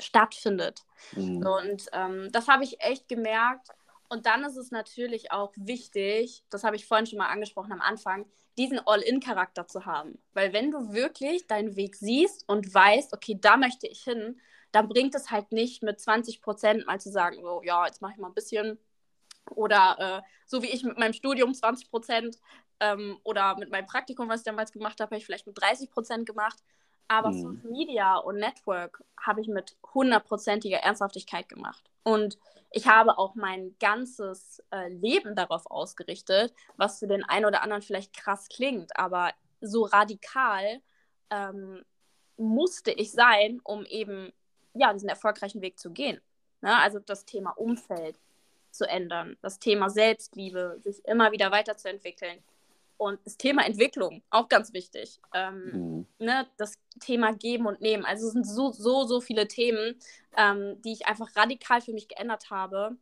[0.00, 0.84] stattfindet.
[1.12, 1.46] Mhm.
[1.46, 3.68] Und ähm, das habe ich echt gemerkt.
[4.08, 7.80] Und dann ist es natürlich auch wichtig, das habe ich vorhin schon mal angesprochen am
[7.80, 8.26] Anfang,
[8.58, 10.18] diesen All-in-Charakter zu haben.
[10.32, 14.40] Weil wenn du wirklich deinen Weg siehst und weißt, okay, da möchte ich hin,
[14.72, 18.12] dann bringt es halt nicht mit 20 Prozent mal zu sagen, so, ja, jetzt mache
[18.12, 18.78] ich mal ein bisschen.
[19.50, 22.38] Oder äh, so wie ich mit meinem Studium 20 Prozent
[22.80, 25.90] ähm, oder mit meinem Praktikum, was ich damals gemacht habe, habe ich vielleicht mit 30
[25.90, 26.58] Prozent gemacht.
[27.08, 27.40] Aber mhm.
[27.40, 31.90] Social Media und Network habe ich mit hundertprozentiger Ernsthaftigkeit gemacht.
[32.02, 32.38] Und
[32.70, 37.82] ich habe auch mein ganzes äh, Leben darauf ausgerichtet, was für den einen oder anderen
[37.82, 40.80] vielleicht krass klingt, aber so radikal
[41.30, 41.84] ähm,
[42.36, 44.32] musste ich sein, um eben
[44.74, 46.20] ja, diesen erfolgreichen Weg zu gehen.
[46.60, 46.76] Ne?
[46.76, 48.18] Also das Thema Umfeld
[48.70, 52.42] zu ändern, das Thema Selbstliebe, sich immer wieder weiterzuentwickeln,
[52.98, 55.20] und das Thema Entwicklung, auch ganz wichtig.
[55.34, 56.26] Ähm, mhm.
[56.26, 58.04] ne, das Thema Geben und Nehmen.
[58.04, 59.96] Also es sind so, so, so viele Themen,
[60.36, 62.96] ähm, die ich einfach radikal für mich geändert habe.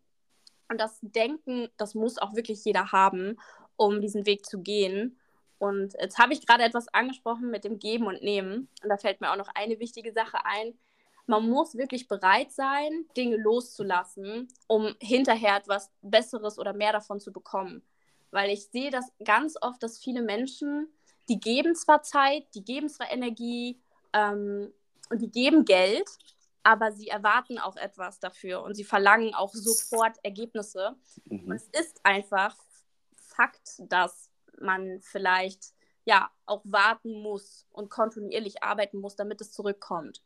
[0.68, 3.38] Und das Denken, das muss auch wirklich jeder haben,
[3.76, 5.18] um diesen Weg zu gehen.
[5.59, 8.68] Und jetzt habe ich gerade etwas angesprochen mit dem Geben und Nehmen.
[8.83, 10.76] Und da fällt mir auch noch eine wichtige Sache ein.
[11.26, 17.33] Man muss wirklich bereit sein, Dinge loszulassen, um hinterher etwas Besseres oder mehr davon zu
[17.33, 17.83] bekommen.
[18.35, 20.88] Weil ich sehe das ganz oft, dass viele Menschen,
[21.29, 23.81] die geben zwar Zeit, die geben zwar Energie
[24.12, 24.73] ähm,
[25.09, 26.09] und die geben Geld,
[26.64, 30.97] aber sie erwarten auch etwas dafür und sie verlangen auch sofort Ergebnisse.
[31.27, 31.44] Mhm.
[31.44, 32.57] Und es ist einfach
[33.14, 35.73] Fakt, dass man vielleicht
[36.05, 40.25] ja auch warten muss und kontinuierlich arbeiten muss, damit es zurückkommt.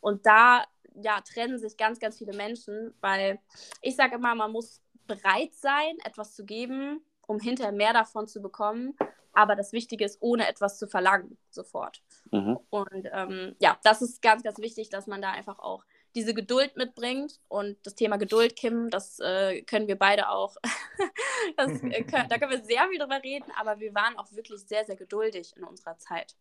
[0.00, 3.38] Und da ja, trennen sich ganz, ganz viele Menschen, weil
[3.80, 8.40] ich sage immer, man muss bereit sein, etwas zu geben, um hinterher mehr davon zu
[8.40, 8.96] bekommen.
[9.32, 12.02] Aber das Wichtige ist, ohne etwas zu verlangen, sofort.
[12.30, 12.58] Mhm.
[12.70, 15.84] Und ähm, ja, das ist ganz, ganz wichtig, dass man da einfach auch
[16.14, 17.38] diese Geduld mitbringt.
[17.48, 20.56] Und das Thema Geduld, Kim, das äh, können wir beide auch,
[21.58, 24.66] das, äh, können, da können wir sehr viel drüber reden, aber wir waren auch wirklich
[24.66, 26.34] sehr, sehr geduldig in unserer Zeit.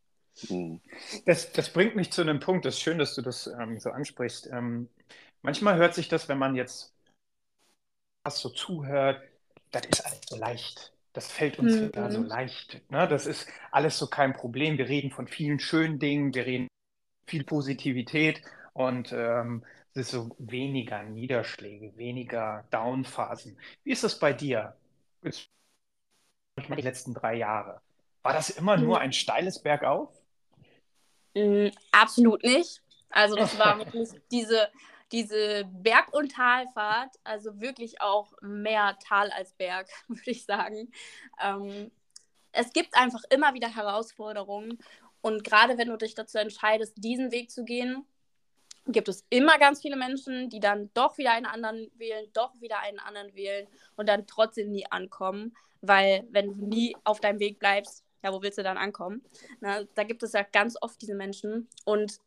[0.50, 0.80] Mhm.
[1.26, 3.90] Das, das bringt mich zu einem Punkt, das ist schön, dass du das ähm, so
[3.90, 4.48] ansprichst.
[4.48, 4.90] Ähm,
[5.42, 6.94] manchmal hört sich das, wenn man jetzt
[8.24, 9.22] was so zuhört,
[9.76, 10.94] das ist alles so leicht.
[11.14, 12.12] Das fällt uns mhm.
[12.12, 12.82] so leicht.
[12.92, 13.08] Ne?
[13.08, 14.78] Das ist alles so kein Problem.
[14.78, 16.68] Wir reden von vielen schönen Dingen, wir reden
[17.26, 18.42] viel Positivität
[18.74, 23.58] und ähm, es ist so weniger Niederschläge, weniger Downphasen.
[23.84, 24.76] Wie ist das bei dir?
[25.24, 25.50] Jetzt,
[26.58, 27.82] die letzten drei Jahre.
[28.22, 30.10] War das immer nur ein steiles Bergauf?
[31.34, 32.82] Mhm, absolut nicht.
[33.10, 34.68] Also das war wirklich diese,
[35.12, 40.92] diese Berg- und Talfahrt, also wirklich auch mehr Tal als Berg, würde ich sagen.
[41.42, 41.92] Ähm,
[42.52, 44.80] es gibt einfach immer wieder Herausforderungen
[45.22, 48.06] und gerade wenn du dich dazu entscheidest, diesen Weg zu gehen,
[48.88, 52.80] gibt es immer ganz viele Menschen, die dann doch wieder einen anderen wählen, doch wieder
[52.80, 57.60] einen anderen wählen und dann trotzdem nie ankommen, weil wenn du nie auf deinem Weg
[57.60, 59.24] bleibst, ja, wo willst du dann ankommen?
[59.60, 62.20] Na, da gibt es ja ganz oft diese Menschen und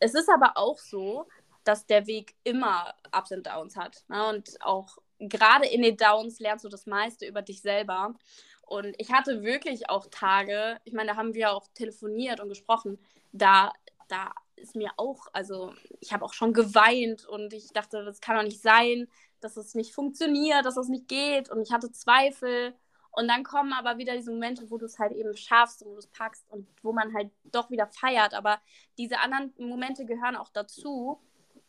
[0.00, 1.28] es ist aber auch so,
[1.64, 4.04] dass der Weg immer Ups und Downs hat.
[4.08, 4.28] Ne?
[4.28, 8.14] Und auch gerade in den Downs lernst du das meiste über dich selber.
[8.62, 12.98] Und ich hatte wirklich auch Tage, ich meine, da haben wir auch telefoniert und gesprochen,
[13.32, 13.72] da,
[14.08, 18.36] da ist mir auch, also ich habe auch schon geweint und ich dachte, das kann
[18.36, 19.08] doch nicht sein,
[19.40, 21.50] dass es nicht funktioniert, dass es nicht geht.
[21.50, 22.74] Und ich hatte Zweifel.
[23.10, 25.92] Und dann kommen aber wieder diese Momente, wo du es halt eben schaffst und wo
[25.92, 28.32] du es packst und wo man halt doch wieder feiert.
[28.32, 28.58] Aber
[28.96, 31.20] diese anderen Momente gehören auch dazu.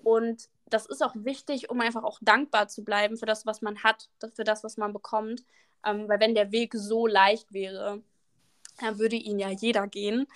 [0.03, 3.83] Und das ist auch wichtig, um einfach auch dankbar zu bleiben für das, was man
[3.83, 5.43] hat, für das, was man bekommt.
[5.85, 8.01] Ähm, weil wenn der Weg so leicht wäre,
[8.79, 10.27] dann würde ihn ja jeder gehen.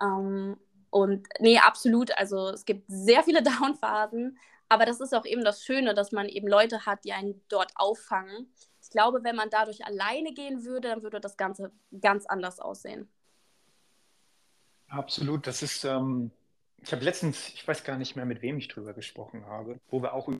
[0.00, 0.58] Ähm,
[0.90, 2.16] und nee, absolut.
[2.18, 6.28] Also es gibt sehr viele Downphasen, aber das ist auch eben das Schöne, dass man
[6.28, 8.52] eben Leute hat, die einen dort auffangen.
[8.82, 13.08] Ich glaube, wenn man dadurch alleine gehen würde, dann würde das Ganze ganz anders aussehen.
[14.88, 15.46] Absolut.
[15.46, 16.30] Das ist, ähm,
[16.86, 20.02] ich habe letztens, ich weiß gar nicht mehr, mit wem ich drüber gesprochen habe, wo
[20.02, 20.32] wir auch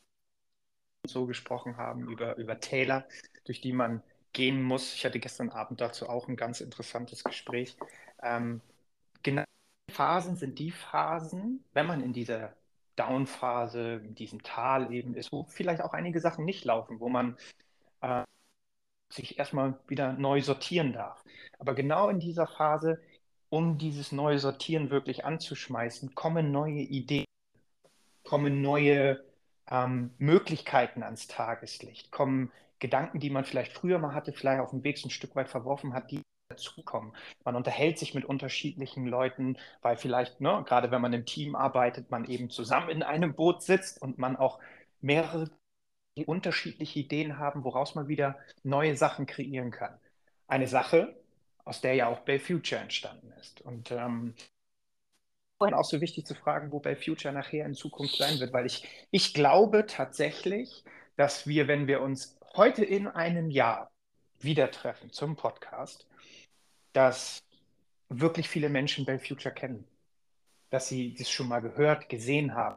[1.04, 3.08] so gesprochen haben, über, über Täler,
[3.44, 4.00] durch die man
[4.32, 4.94] gehen muss.
[4.94, 7.76] Ich hatte gestern Abend dazu auch ein ganz interessantes Gespräch.
[8.22, 8.60] Ähm,
[9.24, 9.42] genau
[9.90, 12.54] Phasen sind die Phasen, wenn man in dieser
[12.94, 17.36] Down-Phase, in diesem Tal eben ist, wo vielleicht auch einige Sachen nicht laufen, wo man
[18.02, 18.22] äh,
[19.12, 21.24] sich erstmal wieder neu sortieren darf.
[21.58, 23.02] Aber genau in dieser Phase
[23.48, 27.26] um dieses neue Sortieren wirklich anzuschmeißen, kommen neue Ideen,
[28.24, 29.24] kommen neue
[29.70, 34.84] ähm, Möglichkeiten ans Tageslicht, kommen Gedanken, die man vielleicht früher mal hatte, vielleicht auf dem
[34.84, 37.12] Weg ein Stück weit verworfen hat, die dazukommen.
[37.44, 42.10] Man unterhält sich mit unterschiedlichen Leuten, weil vielleicht, ne, gerade wenn man im Team arbeitet,
[42.10, 44.60] man eben zusammen in einem Boot sitzt und man auch
[45.00, 45.50] mehrere
[46.16, 49.98] die unterschiedliche Ideen haben, woraus man wieder neue Sachen kreieren kann.
[50.48, 51.14] Eine Sache,
[51.66, 53.60] aus der ja auch Bay Future entstanden ist.
[53.60, 54.34] Und ähm,
[55.58, 58.86] auch so wichtig zu fragen, wo Bay Future nachher in Zukunft sein wird, weil ich,
[59.10, 60.84] ich glaube tatsächlich,
[61.16, 63.90] dass wir, wenn wir uns heute in einem Jahr
[64.38, 66.06] wieder treffen zum Podcast,
[66.92, 67.42] dass
[68.08, 69.88] wirklich viele Menschen Bay Future kennen.
[70.70, 72.76] Dass sie das schon mal gehört, gesehen haben,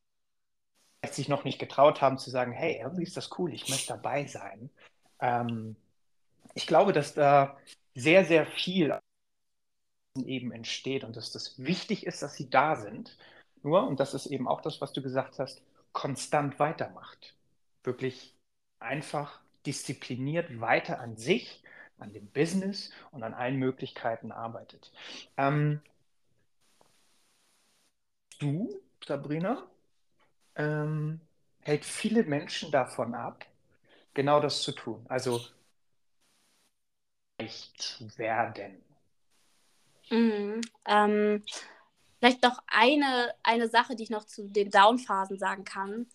[1.12, 4.26] sich noch nicht getraut haben zu sagen, hey, irgendwie ist das cool, ich möchte dabei
[4.26, 4.70] sein.
[5.20, 5.76] Ähm,
[6.56, 7.58] ich glaube, dass da
[7.96, 8.98] sehr, sehr viel
[10.26, 13.18] eben entsteht und dass das wichtig ist, dass sie da sind.
[13.64, 17.36] Nur, und das ist eben auch das, was du gesagt hast, konstant weitermacht.
[17.84, 18.36] Wirklich
[18.80, 21.64] einfach diszipliniert weiter an sich,
[21.98, 24.92] an dem Business und an allen Möglichkeiten arbeitet.
[25.38, 25.82] Ähm,
[28.40, 29.68] du, Sabrina,
[30.56, 31.22] ähm,
[31.62, 33.46] hält viele Menschen davon ab,
[34.14, 35.06] genau das zu tun.
[35.10, 35.42] Also
[37.48, 38.84] zu werden.
[40.10, 40.62] Mhm.
[40.86, 41.44] Ähm,
[42.20, 46.08] vielleicht noch eine, eine Sache, die ich noch zu den Down-Phasen sagen kann.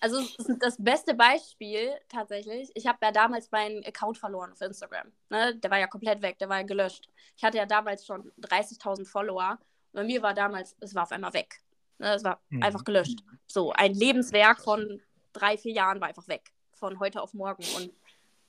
[0.00, 0.20] Also
[0.58, 5.12] das beste Beispiel tatsächlich, ich habe ja damals meinen Account verloren auf Instagram.
[5.30, 5.56] Ne?
[5.56, 7.08] Der war ja komplett weg, der war ja gelöscht.
[7.36, 9.58] Ich hatte ja damals schon 30.000 Follower.
[9.92, 11.60] Bei mir war damals, es war auf einmal weg.
[11.98, 12.14] Ne?
[12.14, 12.62] Es war mhm.
[12.62, 13.22] einfach gelöscht.
[13.46, 15.00] So, ein Lebenswerk von
[15.32, 16.50] drei, vier Jahren war einfach weg.
[16.72, 17.62] Von heute auf morgen.
[17.76, 17.92] Und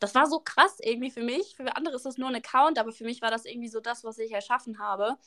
[0.03, 1.55] das war so krass irgendwie für mich.
[1.55, 4.03] Für andere ist das nur ein Account, aber für mich war das irgendwie so das,
[4.03, 5.17] was ich erschaffen habe.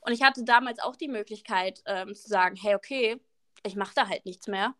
[0.00, 3.20] Und ich hatte damals auch die Möglichkeit ähm, zu sagen, hey, okay,
[3.62, 4.74] ich mache da halt nichts mehr.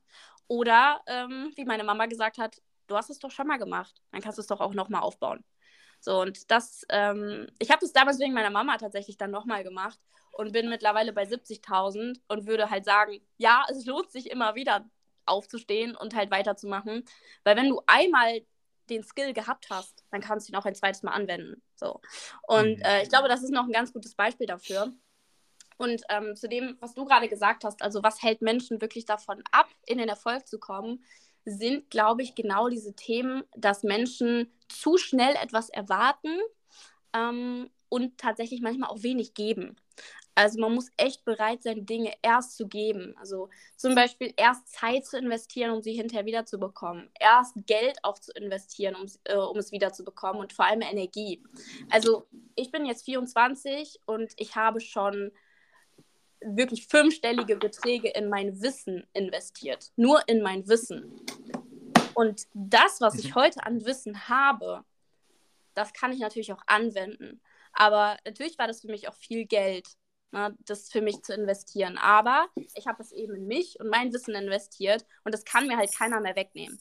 [0.49, 4.23] Oder, ähm, wie meine Mama gesagt hat, du hast es doch schon mal gemacht, dann
[4.23, 5.45] kannst du es doch auch nochmal aufbauen.
[6.01, 9.99] So, und das, ähm, ich habe das damals wegen meiner Mama tatsächlich dann nochmal gemacht
[10.33, 14.89] und bin mittlerweile bei 70.000 und würde halt sagen, ja, es lohnt sich immer wieder
[15.27, 17.05] aufzustehen und halt weiterzumachen,
[17.45, 18.43] weil wenn du einmal
[18.91, 21.63] den Skill gehabt hast, dann kannst du ihn auch ein zweites Mal anwenden.
[21.75, 22.01] So.
[22.43, 22.83] Und mhm.
[22.83, 24.93] äh, ich glaube, das ist noch ein ganz gutes Beispiel dafür.
[25.79, 29.43] Und ähm, zu dem, was du gerade gesagt hast, also was hält Menschen wirklich davon
[29.51, 31.05] ab, in den Erfolg zu kommen,
[31.45, 36.41] sind, glaube ich, genau diese Themen, dass Menschen zu schnell etwas erwarten
[37.13, 39.77] ähm, und tatsächlich manchmal auch wenig geben.
[40.35, 43.15] Also man muss echt bereit sein, Dinge erst zu geben.
[43.19, 47.09] Also zum Beispiel erst Zeit zu investieren, um sie hinterher wiederzubekommen.
[47.19, 51.43] Erst Geld auch zu investieren, um, äh, um es wiederzubekommen und vor allem Energie.
[51.89, 55.33] Also ich bin jetzt 24 und ich habe schon
[56.41, 59.91] wirklich fünfstellige Beträge in mein Wissen investiert.
[59.97, 61.19] Nur in mein Wissen.
[62.13, 63.35] Und das, was ich mhm.
[63.37, 64.85] heute an Wissen habe,
[65.75, 67.41] das kann ich natürlich auch anwenden.
[67.77, 69.87] Aber natürlich war das für mich auch viel Geld,
[70.33, 71.99] ne, das für mich zu investieren.
[71.99, 75.77] Aber ich habe es eben in mich und mein Wissen investiert und das kann mir
[75.77, 76.81] halt keiner mehr wegnehmen.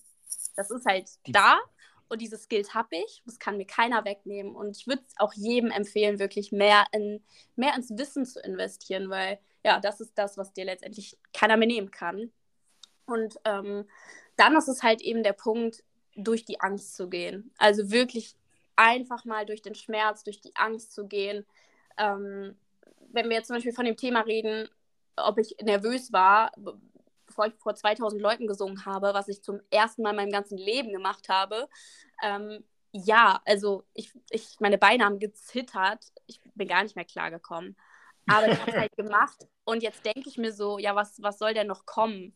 [0.56, 1.60] Das ist halt Die da
[2.08, 4.56] und diese Skills habe ich, das kann mir keiner wegnehmen.
[4.56, 7.24] Und ich würde auch jedem empfehlen, wirklich mehr, in,
[7.56, 11.68] mehr ins Wissen zu investieren, weil ja, das ist das, was dir letztendlich keiner mehr
[11.68, 12.32] nehmen kann.
[13.06, 13.90] Und ähm,
[14.38, 15.84] dann ist es halt eben der Punkt,
[16.16, 17.52] durch die Angst zu gehen.
[17.58, 18.36] Also wirklich
[18.76, 21.46] einfach mal durch den Schmerz, durch die Angst zu gehen.
[21.98, 22.58] Ähm,
[23.12, 24.70] wenn wir jetzt zum Beispiel von dem Thema reden,
[25.16, 26.52] ob ich nervös war,
[27.26, 30.58] bevor ich vor 2000 Leuten gesungen habe, was ich zum ersten Mal in meinem ganzen
[30.58, 31.70] Leben gemacht habe.
[32.24, 36.06] Ähm, ja, also ich, ich, meine Beine haben gezittert.
[36.28, 37.76] Ich bin gar nicht mehr klargekommen.
[38.28, 41.38] Aber ich habe es halt gemacht und jetzt denke ich mir so, ja, was, was
[41.38, 42.34] soll denn noch kommen?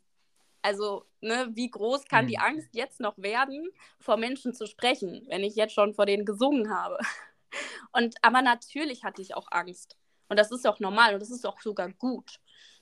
[0.61, 2.43] Also, ne, wie groß kann die mhm.
[2.43, 3.69] Angst jetzt noch werden,
[3.99, 6.97] vor Menschen zu sprechen, wenn ich jetzt schon vor denen gesungen habe?
[7.91, 9.97] Und aber natürlich hatte ich auch Angst.
[10.27, 12.39] Und das ist auch normal und das ist auch sogar gut.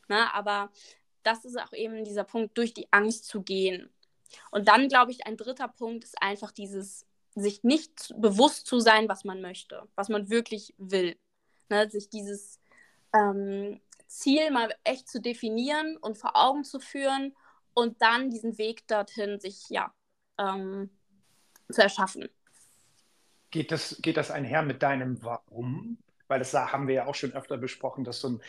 [0.09, 0.33] Ne?
[0.33, 0.69] Aber
[1.23, 3.89] das ist auch eben dieser Punkt, durch die Angst zu gehen.
[4.51, 9.07] Und dann, glaube ich, ein dritter Punkt ist einfach dieses, sich nicht bewusst zu sein,
[9.07, 11.17] was man möchte, was man wirklich will.
[11.69, 11.89] Ne?
[11.89, 12.59] Sich dieses
[13.13, 17.33] ähm, Ziel mal echt zu definieren und vor Augen zu führen
[17.77, 19.93] und dann diesen Weg dorthin sich, ja,
[20.39, 20.89] ähm,
[21.71, 22.27] zu erschaffen.
[23.51, 25.99] Geht das, geht das einher mit deinem Warum?
[26.27, 28.41] Weil das haben wir ja auch schon öfter besprochen, dass so ein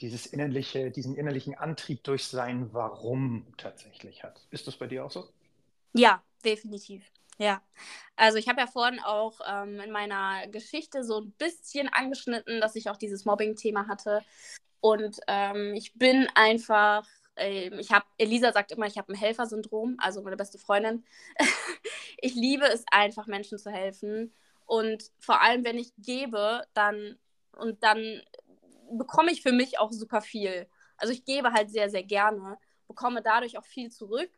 [0.00, 4.40] dieses innerliche, diesen innerlichen Antrieb durch sein Warum tatsächlich hat.
[4.50, 5.28] Ist das bei dir auch so?
[5.92, 7.04] Ja, definitiv.
[7.36, 7.62] Ja,
[8.16, 12.74] also ich habe ja vorhin auch ähm, in meiner Geschichte so ein bisschen angeschnitten, dass
[12.74, 14.24] ich auch dieses Mobbing-Thema hatte.
[14.80, 17.06] Und ähm, ich bin einfach,
[17.36, 21.04] äh, ich habe, Elisa sagt immer, ich habe ein Helfersyndrom, also meine beste Freundin.
[22.18, 24.32] ich liebe es einfach, Menschen zu helfen.
[24.66, 27.18] Und vor allem, wenn ich gebe, dann
[27.56, 28.22] und dann
[28.92, 30.66] bekomme ich für mich auch super viel.
[30.96, 34.30] Also ich gebe halt sehr, sehr gerne, bekomme dadurch auch viel zurück.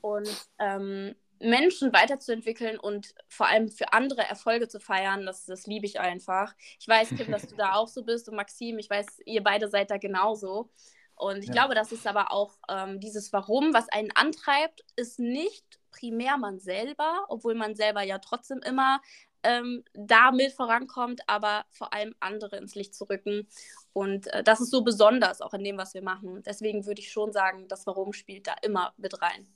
[0.00, 0.28] Und
[0.58, 6.00] ähm, Menschen weiterzuentwickeln und vor allem für andere Erfolge zu feiern, das, das liebe ich
[6.00, 6.54] einfach.
[6.78, 9.68] Ich weiß, Kim, dass du da auch so bist und Maxim, ich weiß, ihr beide
[9.68, 10.70] seid da genauso.
[11.16, 11.52] Und ich ja.
[11.52, 16.58] glaube, das ist aber auch ähm, dieses Warum, was einen antreibt, ist nicht primär man
[16.58, 19.00] selber, obwohl man selber ja trotzdem immer
[19.44, 23.46] ähm, damit vorankommt, aber vor allem andere ins Licht zu rücken.
[23.92, 26.42] Und äh, das ist so besonders auch in dem, was wir machen.
[26.44, 29.46] Deswegen würde ich schon sagen, das Warum spielt da immer mit rein.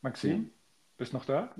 [0.00, 0.50] Maxim,
[0.96, 1.54] bist du noch da?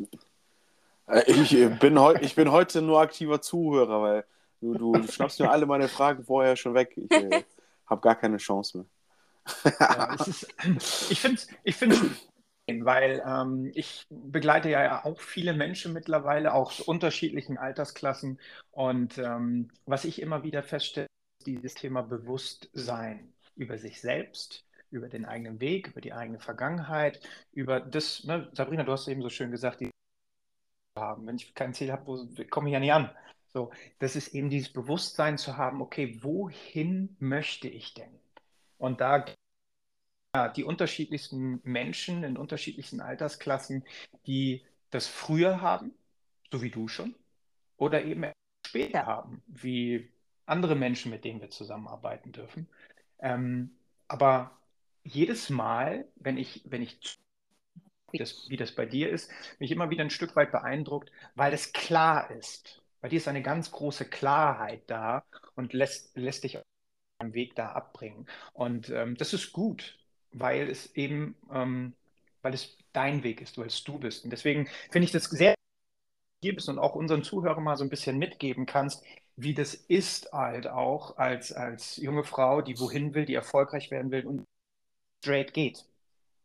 [1.07, 4.25] Äh, ich äh, bin, ich bin heute nur aktiver Zuhörer, weil
[4.61, 6.97] du, du schnappst mir alle meine Fragen vorher schon weg.
[6.97, 7.45] Ich äh,
[7.87, 8.87] habe gar keine Chance mehr.
[9.81, 10.17] Ja,
[11.09, 11.77] ich finde ich
[12.85, 18.39] weil ähm, ich begleite ja auch viele Menschen mittlerweile, auch unterschiedlichen Altersklassen.
[18.71, 21.09] Und ähm, was ich immer wieder feststelle,
[21.41, 27.21] ist dieses Thema Bewusstsein über sich selbst, über den eigenen Weg, über die eigene Vergangenheit,
[27.53, 29.91] über das, ne, Sabrina, du hast eben so schön gesagt, die
[30.97, 31.27] haben.
[31.27, 33.11] Wenn ich kein Ziel habe, komme ich ja nicht an.
[33.53, 38.21] So, das ist eben dieses Bewusstsein zu haben, okay, wohin möchte ich denn?
[38.79, 39.25] Und da
[40.35, 43.85] ja, die unterschiedlichsten Menschen in unterschiedlichsten Altersklassen,
[44.27, 45.93] die das früher haben,
[46.53, 47.15] so wie du schon,
[47.77, 48.33] oder eben
[48.67, 50.11] später haben, wie
[50.47, 52.69] andere Menschen, mit denen wir zusammenarbeiten dürfen.
[53.19, 53.73] Ähm,
[54.09, 54.59] aber
[55.05, 56.99] jedes Mal, wenn ich, wenn ich
[58.13, 61.53] das, wie das bei dir ist, bin ich immer wieder ein Stück weit beeindruckt, weil
[61.53, 62.80] es klar ist.
[63.01, 65.25] Bei dir ist eine ganz große Klarheit da
[65.55, 66.59] und lässt, lässt dich
[67.19, 68.27] am Weg da abbringen.
[68.53, 69.99] Und ähm, das ist gut,
[70.33, 71.95] weil es eben, ähm,
[72.43, 74.25] weil es dein Weg ist, weil es du bist.
[74.25, 75.55] Und deswegen finde ich das sehr
[76.43, 79.05] hier bist und auch unseren Zuhörern mal so ein bisschen mitgeben kannst,
[79.37, 84.11] wie das ist halt auch als, als junge Frau, die wohin will, die erfolgreich werden
[84.11, 84.45] will und
[85.23, 85.85] straight geht.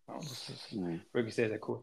[0.08, 1.02] Ja, das ist mhm.
[1.14, 1.82] wirklich sehr, sehr cool.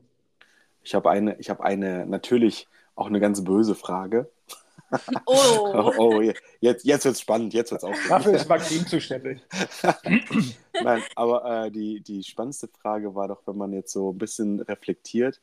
[0.82, 4.30] Ich habe eine, ich habe eine, natürlich auch eine ganz böse Frage.
[5.26, 6.20] Oh, oh, oh
[6.60, 8.08] jetzt, jetzt wird es spannend, jetzt wird es auch.
[8.08, 9.40] Dafür ist Maxim zuständig.
[10.82, 14.60] Nein, aber äh, die, die spannendste Frage war doch, wenn man jetzt so ein bisschen
[14.60, 15.40] reflektiert,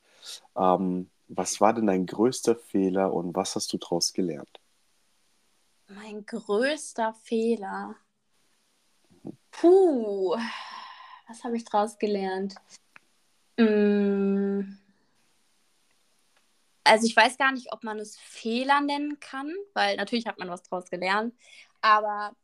[0.56, 4.60] ähm, was war denn dein größter Fehler und was hast du daraus gelernt?
[5.88, 7.96] Mein größter Fehler.
[9.52, 10.36] Puh,
[11.28, 12.56] was habe ich daraus gelernt?
[13.58, 14.80] Mmh
[16.84, 20.50] also ich weiß gar nicht, ob man es Fehler nennen kann, weil natürlich hat man
[20.50, 21.34] was daraus gelernt,
[21.82, 22.36] aber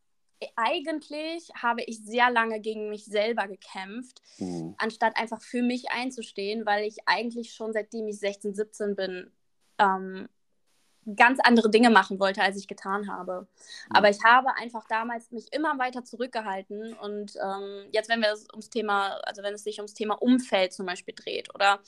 [0.56, 4.76] eigentlich habe ich sehr lange gegen mich selber gekämpft, mhm.
[4.78, 9.32] anstatt einfach für mich einzustehen, weil ich eigentlich schon seitdem ich 16, 17 bin,
[9.80, 10.28] ähm,
[11.16, 13.48] ganz andere Dinge machen wollte, als ich getan habe.
[13.90, 18.48] Aber ich habe einfach damals mich immer weiter zurückgehalten und ähm, jetzt, wenn wir es
[18.52, 21.80] ums Thema, also wenn es sich ums Thema Umfeld zum Beispiel dreht, oder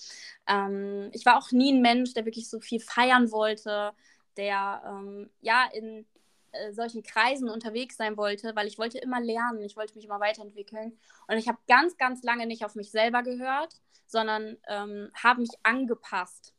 [0.48, 3.94] ähm, ich war auch nie ein Mensch, der wirklich so viel feiern wollte,
[4.38, 6.06] der ähm, ja in
[6.52, 10.20] äh, solchen Kreisen unterwegs sein wollte, weil ich wollte immer lernen, ich wollte mich immer
[10.20, 10.98] weiterentwickeln.
[11.28, 15.52] Und ich habe ganz, ganz lange nicht auf mich selber gehört, sondern ähm, habe mich
[15.64, 16.54] angepasst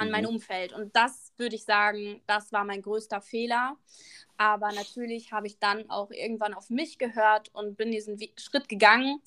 [0.00, 0.30] an mein mhm.
[0.30, 0.72] Umfeld.
[0.72, 3.76] Und das würde ich sagen, das war mein größter Fehler.
[4.36, 9.20] Aber natürlich habe ich dann auch irgendwann auf mich gehört und bin diesen Schritt gegangen.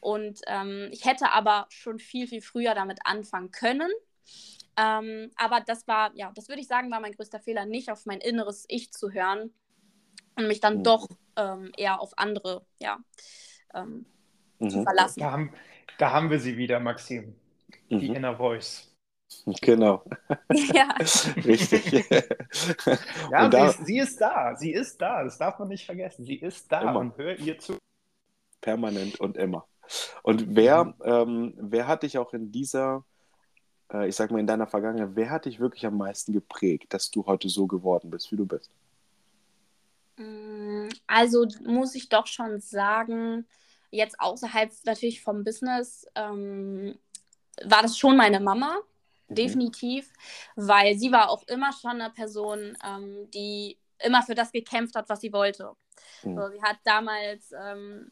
[0.00, 3.90] Und ähm, ich hätte aber schon viel, viel früher damit anfangen können.
[4.76, 8.06] Ähm, aber das war, ja, das würde ich sagen, war mein größter Fehler, nicht auf
[8.06, 9.52] mein inneres Ich zu hören
[10.36, 10.84] und mich dann mhm.
[10.84, 12.98] doch ähm, eher auf andere, ja,
[13.74, 14.06] ähm,
[14.60, 14.70] mhm.
[14.70, 15.20] zu verlassen.
[15.20, 15.52] Da haben,
[15.98, 17.34] da haben wir sie wieder, Maxim.
[17.90, 18.14] Die mhm.
[18.14, 18.89] Inner Voice.
[19.60, 20.04] Genau.
[20.72, 20.94] Ja.
[21.44, 22.08] Richtig.
[23.30, 24.56] ja, da, sie, ist, sie, ist, da.
[24.56, 25.24] Sie ist da.
[25.24, 26.24] Das darf man nicht vergessen.
[26.24, 27.00] Sie ist da immer.
[27.00, 27.78] und hör ihr zu.
[28.60, 29.66] Permanent und immer.
[30.22, 30.94] Und wer, mhm.
[31.02, 33.04] ähm, wer hat dich auch in dieser,
[33.92, 37.10] äh, ich sag mal, in deiner Vergangenheit, wer hat dich wirklich am meisten geprägt, dass
[37.10, 38.70] du heute so geworden bist, wie du bist?
[40.16, 43.46] Mm, also muss ich doch schon sagen,
[43.90, 46.98] jetzt außerhalb natürlich vom Business, ähm,
[47.64, 48.80] war das schon meine Mama
[49.30, 49.34] Mhm.
[49.34, 50.12] definitiv,
[50.56, 55.08] weil sie war auch immer schon eine Person, ähm, die immer für das gekämpft hat,
[55.08, 55.72] was sie wollte.
[56.22, 56.36] Mhm.
[56.36, 58.10] So, sie hat damals, ähm,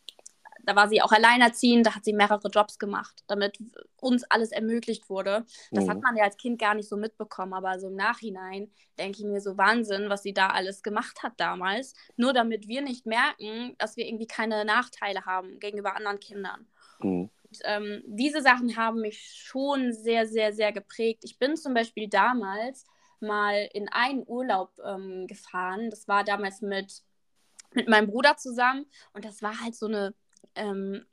[0.65, 3.59] da war sie auch alleinerziehend, da hat sie mehrere Jobs gemacht, damit
[4.01, 5.47] uns alles ermöglicht wurde.
[5.71, 5.91] Das mhm.
[5.91, 9.25] hat man ja als Kind gar nicht so mitbekommen, aber so im Nachhinein denke ich
[9.25, 13.77] mir so Wahnsinn, was sie da alles gemacht hat damals, nur damit wir nicht merken,
[13.79, 16.67] dass wir irgendwie keine Nachteile haben gegenüber anderen Kindern.
[17.01, 17.31] Mhm
[17.65, 21.25] ähm, diese Sachen haben mich schon sehr, sehr, sehr geprägt.
[21.25, 22.85] Ich bin zum Beispiel damals
[23.21, 25.91] mal in einen Urlaub ähm, gefahren.
[25.91, 27.03] Das war damals mit,
[27.73, 30.15] mit meinem Bruder zusammen und das war halt so eine,
[30.55, 31.05] ähm,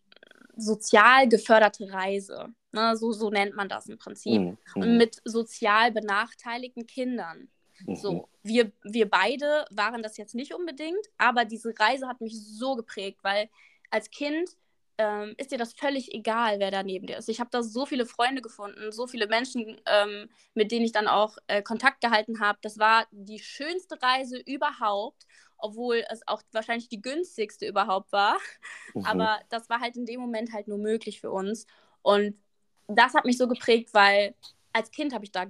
[0.56, 2.54] sozial geförderte Reise.
[2.72, 2.96] Ne?
[2.98, 4.42] So, so nennt man das im Prinzip.
[4.42, 4.58] Mhm.
[4.76, 7.50] Und mit sozial benachteiligten Kindern.
[7.86, 7.96] Mhm.
[7.96, 12.76] So, wir, wir beide waren das jetzt nicht unbedingt, aber diese Reise hat mich so
[12.76, 13.50] geprägt, weil
[13.90, 14.50] als Kind
[14.98, 17.30] ähm, ist dir das völlig egal, wer da neben dir ist.
[17.30, 21.08] Ich habe da so viele Freunde gefunden, so viele Menschen, ähm, mit denen ich dann
[21.08, 22.60] auch äh, Kontakt gehalten habe.
[22.62, 25.26] Das war die schönste Reise überhaupt,
[25.58, 28.38] obwohl es auch wahrscheinlich die günstigste überhaupt war.
[28.94, 29.06] Mhm.
[29.06, 31.66] Aber das war halt in dem Moment halt nur möglich für uns.
[32.02, 32.40] Und
[32.88, 34.36] das hat mich so geprägt, weil
[34.72, 35.46] als Kind habe ich da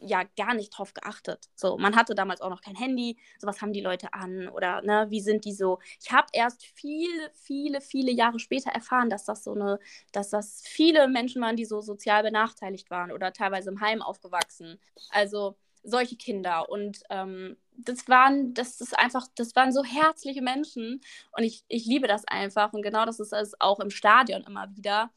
[0.00, 1.48] ja gar nicht drauf geachtet.
[1.54, 3.16] So, man hatte damals auch noch kein Handy.
[3.38, 5.78] So, was haben die Leute an oder ne, wie sind die so?
[6.00, 9.78] Ich habe erst viele, viele, viele Jahre später erfahren, dass das so eine,
[10.12, 14.78] dass das viele Menschen waren, die so sozial benachteiligt waren oder teilweise im Heim aufgewachsen.
[15.10, 21.00] Also solche Kinder und ähm, das waren, das ist einfach, das waren so herzliche Menschen
[21.36, 24.68] und ich, ich liebe das einfach und genau das ist es auch im Stadion immer
[24.76, 25.10] wieder.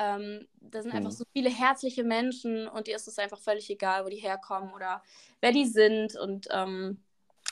[0.00, 1.12] Ähm, da sind einfach Mhm.
[1.12, 5.02] so viele herzliche Menschen und dir ist es einfach völlig egal, wo die herkommen oder
[5.42, 6.16] wer die sind.
[6.16, 7.04] Und ähm,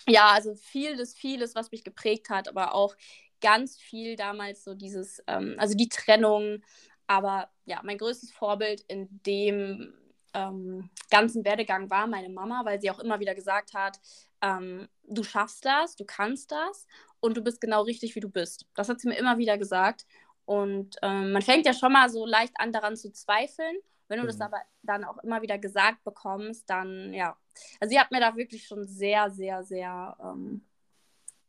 [0.09, 2.97] ja, also vieles, vieles, was mich geprägt hat, aber auch
[3.43, 6.63] ganz viel damals so dieses, ähm, also die Trennung.
[7.07, 9.95] Aber ja, mein größtes Vorbild in dem
[10.35, 14.01] ähm, ganzen Werdegang war meine Mama, weil sie auch immer wieder gesagt hat,
[14.43, 16.87] ähm, du schaffst das, du kannst das
[17.21, 18.67] und du bist genau richtig, wie du bist.
[18.75, 20.07] Das hat sie mir immer wieder gesagt.
[20.49, 23.77] Und ähm, man fängt ja schon mal so leicht an, daran zu zweifeln.
[24.09, 24.43] Wenn du das Mhm.
[24.45, 27.37] aber dann auch immer wieder gesagt bekommst, dann ja.
[27.81, 30.65] Also sie hat mir da wirklich schon sehr, sehr, sehr ähm,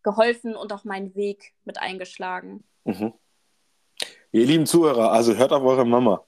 [0.03, 2.65] geholfen und auch meinen Weg mit eingeschlagen.
[2.83, 3.13] Mhm.
[4.33, 6.25] Ihr lieben Zuhörer, also hört auf eure Mama.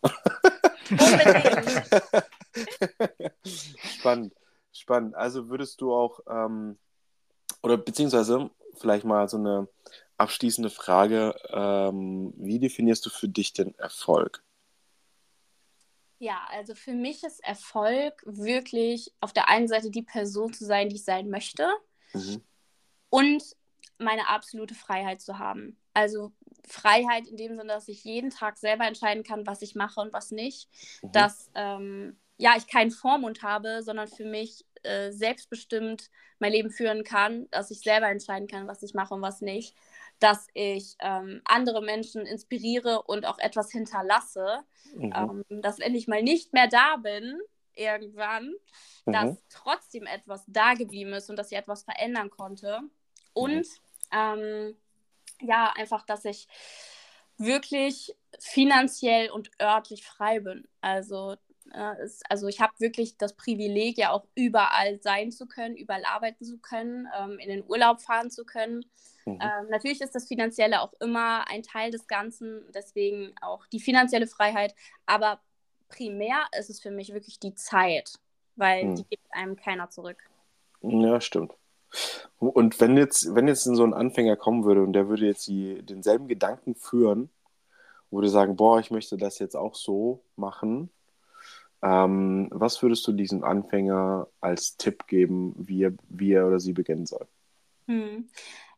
[3.84, 4.34] Spannend,
[4.72, 5.16] spannend.
[5.16, 6.80] Also würdest du auch, ähm,
[7.64, 8.50] oder beziehungsweise
[8.80, 9.68] vielleicht mal so eine
[10.22, 14.44] abschließende Frage, ähm, wie definierst du für dich den Erfolg?
[16.20, 20.90] Ja, also für mich ist Erfolg wirklich auf der einen Seite die Person zu sein,
[20.90, 21.68] die ich sein möchte
[22.14, 22.44] Mhm.
[23.10, 23.44] und
[23.98, 25.78] meine absolute Freiheit zu haben.
[25.94, 26.32] Also
[26.68, 30.14] Freiheit in dem Sinne, dass ich jeden Tag selber entscheiden kann, was ich mache und
[30.14, 30.70] was nicht.
[31.02, 31.12] Mhm.
[31.12, 36.10] Dass ähm, ja, ich keinen Vormund habe, sondern für mich äh, selbstbestimmt
[36.40, 39.76] mein Leben führen kann, dass ich selber entscheiden kann, was ich mache und was nicht.
[40.22, 44.60] Dass ich ähm, andere Menschen inspiriere und auch etwas hinterlasse.
[44.96, 45.14] Mhm.
[45.50, 47.38] Ähm, dass wenn ich mal nicht mehr da bin,
[47.76, 48.54] irgendwann,
[49.06, 49.38] dass Mhm.
[49.50, 52.82] trotzdem etwas da geblieben ist und dass ich etwas verändern konnte.
[53.34, 53.68] Und
[54.12, 54.78] ähm,
[55.42, 56.48] ja, einfach, dass ich
[57.38, 60.68] wirklich finanziell und örtlich frei bin.
[60.82, 61.36] Also,
[61.74, 66.06] äh, es, also ich habe wirklich das Privileg, ja auch überall sein zu können, überall
[66.06, 68.86] arbeiten zu können, ähm, in den Urlaub fahren zu können.
[69.26, 69.40] Mhm.
[69.42, 74.28] Ähm, natürlich ist das Finanzielle auch immer ein Teil des Ganzen, deswegen auch die finanzielle
[74.28, 74.76] Freiheit.
[75.06, 75.40] Aber
[75.90, 78.14] primär ist es für mich wirklich die Zeit,
[78.56, 78.96] weil Hm.
[78.96, 80.24] die gibt einem keiner zurück.
[80.82, 81.54] Ja, stimmt.
[82.40, 85.84] Und wenn jetzt, wenn jetzt so ein Anfänger kommen würde und der würde jetzt die,
[85.84, 87.30] denselben Gedanken führen,
[88.10, 90.90] würde sagen, boah, ich möchte das jetzt auch so machen,
[91.82, 96.74] ähm, was würdest du diesem Anfänger als Tipp geben, wie er, wie er oder sie
[96.74, 97.28] beginnen soll?
[97.88, 98.30] Hm.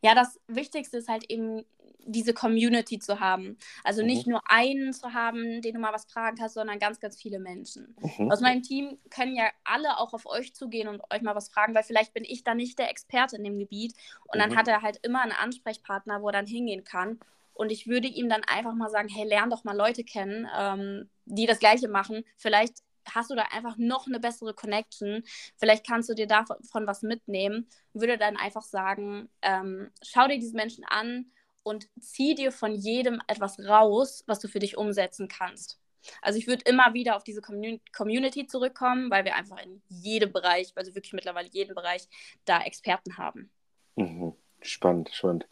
[0.02, 1.66] Ja, das Wichtigste ist halt eben
[2.06, 3.58] diese Community zu haben.
[3.84, 4.08] Also Mhm.
[4.08, 7.40] nicht nur einen zu haben, den du mal was fragen kannst, sondern ganz, ganz viele
[7.40, 7.96] Menschen.
[8.02, 8.32] Mhm.
[8.32, 11.74] Aus meinem Team können ja alle auch auf euch zugehen und euch mal was fragen,
[11.76, 13.94] weil vielleicht bin ich da nicht der Experte in dem Gebiet.
[14.26, 14.56] Und dann Mhm.
[14.58, 17.20] hat er halt immer einen Ansprechpartner, wo er dann hingehen kann.
[17.54, 21.10] Und ich würde ihm dann einfach mal sagen, hey, lern doch mal Leute kennen, ähm,
[21.26, 22.26] die das Gleiche machen.
[22.36, 22.80] Vielleicht
[23.10, 25.24] hast du da einfach noch eine bessere Connection.
[25.58, 27.68] Vielleicht kannst du dir davon was mitnehmen.
[27.94, 31.32] Würde dann einfach sagen, ähm, schau dir diese Menschen an
[31.64, 35.80] und zieh dir von jedem etwas raus, was du für dich umsetzen kannst.
[36.22, 40.34] Also ich würde immer wieder auf diese Commun Community zurückkommen, weil wir einfach in jedem
[40.34, 42.08] Bereich, also wirklich mittlerweile jeden Bereich,
[42.46, 43.50] da Experten haben.
[43.96, 44.34] Mhm.
[44.62, 45.48] Spannend, spannend.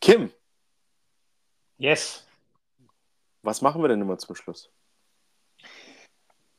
[0.00, 0.32] Kim,
[1.78, 2.26] Yes.
[3.42, 4.70] was machen wir denn immer zum Schluss?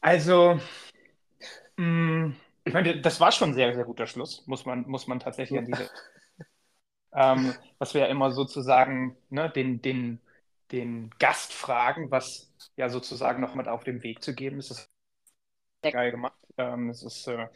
[0.03, 0.59] Also,
[1.77, 2.33] mh,
[2.65, 5.59] ich meine, das war schon ein sehr, sehr guter Schluss, muss man, muss man tatsächlich
[5.59, 5.89] an diese.
[7.13, 10.19] ähm, was wir ja immer sozusagen ne, den, den,
[10.71, 14.71] den Gast fragen, was ja sozusagen noch mit auf den Weg zu geben ist.
[14.71, 14.89] Das ist
[15.93, 16.37] geil gemacht.
[16.57, 17.47] Ähm, das ist, äh,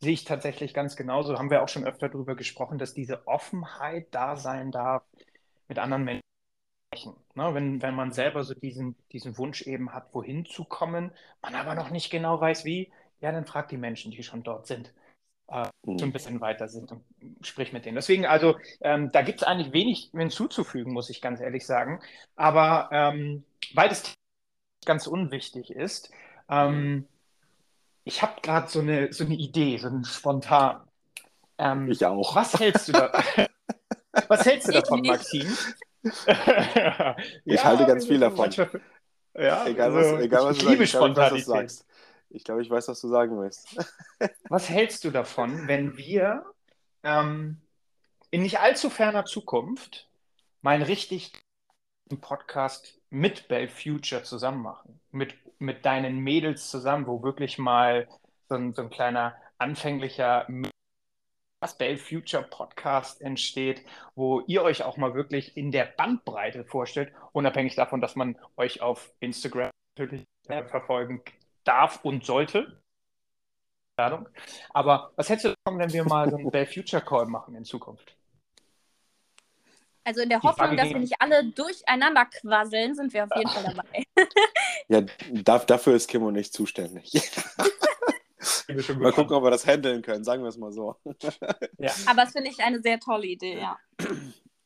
[0.00, 1.38] sehe ich tatsächlich ganz genauso.
[1.38, 5.04] Haben wir auch schon öfter darüber gesprochen, dass diese Offenheit da sein darf,
[5.68, 6.22] mit anderen Menschen.
[7.34, 11.12] Ne, wenn, wenn man selber so diesen, diesen Wunsch eben hat, wohin zu kommen,
[11.42, 14.66] man aber noch nicht genau weiß, wie, ja, dann fragt die Menschen, die schon dort
[14.66, 14.92] sind.
[15.48, 15.98] äh, mhm.
[15.98, 17.04] so ein bisschen weiter sind und
[17.42, 17.96] sprich mit denen.
[17.96, 22.00] Deswegen, also ähm, da gibt es eigentlich wenig hinzuzufügen, muss ich ganz ehrlich sagen.
[22.36, 24.14] Aber ähm, weil das
[24.86, 26.10] ganz unwichtig ist,
[26.50, 27.08] ähm,
[28.04, 30.80] ich habe gerade so eine, so eine Idee, so einen spontan.
[31.58, 32.34] Ähm, ich auch.
[32.36, 33.12] Was hältst du da?
[34.28, 35.58] was hältst du davon, Maxim?
[37.44, 38.38] ich ja, halte ganz viel davon.
[38.38, 38.80] Manchmal,
[39.34, 41.44] ja, egal was, also, egal, was ich, liebe Spontanität.
[41.44, 41.86] sagst.
[42.30, 43.76] Ich glaube, ich weiß, was du sagen willst.
[44.48, 46.44] was hältst du davon, wenn wir
[47.02, 47.60] ähm,
[48.30, 50.08] in nicht allzu ferner Zukunft
[50.62, 51.32] mal einen richtig
[52.20, 55.00] Podcast mit Bell Future zusammen machen?
[55.10, 58.08] Mit, mit deinen Mädels zusammen, wo wirklich mal
[58.48, 60.46] so ein, so ein kleiner anfänglicher
[61.78, 63.82] Bell Future Podcast entsteht,
[64.14, 68.82] wo ihr euch auch mal wirklich in der Bandbreite vorstellt, unabhängig davon, dass man euch
[68.82, 71.22] auf Instagram natürlich äh, verfolgen
[71.64, 72.80] darf und sollte.
[73.98, 77.64] Aber was hättest du davon, wenn wir mal so einen Bell Future Call machen in
[77.64, 78.14] Zukunft?
[80.04, 83.74] Also in der Hoffnung, dass wir nicht alle durcheinander quasseln, sind wir auf jeden Fall
[83.74, 84.04] dabei.
[84.88, 87.10] ja, dafür ist Kimmo nicht zuständig.
[88.98, 90.96] Mal gucken, ob wir das handeln können, sagen wir es mal so.
[91.78, 91.92] ja.
[92.06, 93.78] Aber das finde ich eine sehr tolle Idee, ja.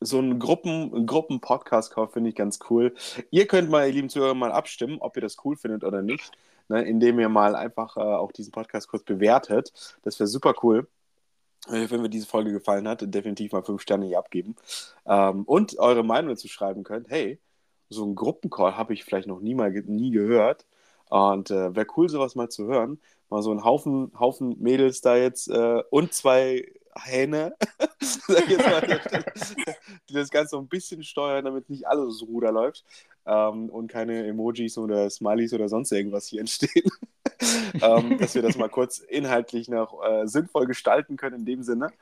[0.03, 2.95] So ein Gruppen, Gruppen-Podcast-Call finde ich ganz cool.
[3.31, 6.33] Ihr könnt mal, ihr lieben Zuhörer, mal abstimmen, ob ihr das cool findet oder nicht,
[6.69, 9.99] ne, indem ihr mal einfach äh, auch diesen Podcast kurz bewertet.
[10.03, 10.89] Das wäre super cool
[11.69, 14.57] äh, wenn mir diese Folge gefallen hat, definitiv mal fünf Sterne hier abgeben.
[15.07, 17.11] Ähm, und eure Meinung dazu schreiben könnt.
[17.11, 17.39] Hey,
[17.89, 20.67] so ein Gruppencall habe ich vielleicht noch nie mal nie gehört.
[21.09, 23.01] Und äh, wäre cool, sowas mal zu hören.
[23.31, 26.67] Mal so ein Haufen, Haufen Mädels da jetzt äh, und zwei
[26.97, 27.57] Hähne,
[30.09, 32.85] die das Ganze so ein bisschen steuern, damit nicht alles so Ruder läuft
[33.27, 36.91] ähm, und keine Emojis oder Smileys oder sonst irgendwas hier entstehen.
[37.81, 41.93] ähm, dass wir das mal kurz inhaltlich noch äh, sinnvoll gestalten können in dem Sinne.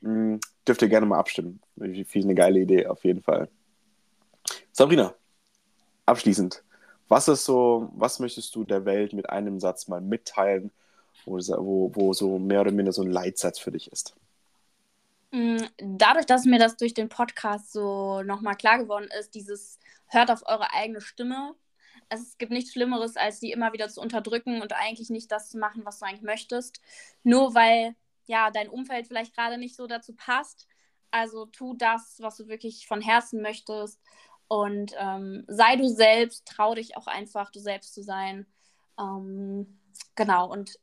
[0.00, 1.60] Mhm, dürft ihr gerne mal abstimmen.
[1.76, 3.48] Ich finde eine geile Idee auf jeden Fall.
[4.72, 5.14] Sabrina,
[6.04, 6.62] abschließend,
[7.08, 10.70] was ist so, was möchtest du der Welt mit einem Satz mal mitteilen,
[11.24, 14.14] wo, wo, wo so mehr oder minder so ein Leitsatz für dich ist?
[15.30, 20.30] Mm, dadurch, dass mir das durch den Podcast so nochmal klar geworden ist, dieses hört
[20.30, 21.54] auf eure eigene Stimme.
[22.08, 25.58] Es gibt nichts Schlimmeres, als die immer wieder zu unterdrücken und eigentlich nicht das zu
[25.58, 26.80] machen, was du eigentlich möchtest.
[27.24, 27.96] Nur weil
[28.26, 30.68] ja dein Umfeld vielleicht gerade nicht so dazu passt.
[31.10, 34.00] Also tu das, was du wirklich von Herzen möchtest
[34.48, 38.46] und ähm, sei du selbst, trau dich auch einfach, du selbst zu sein.
[38.98, 39.78] Ähm,
[40.14, 40.78] genau, und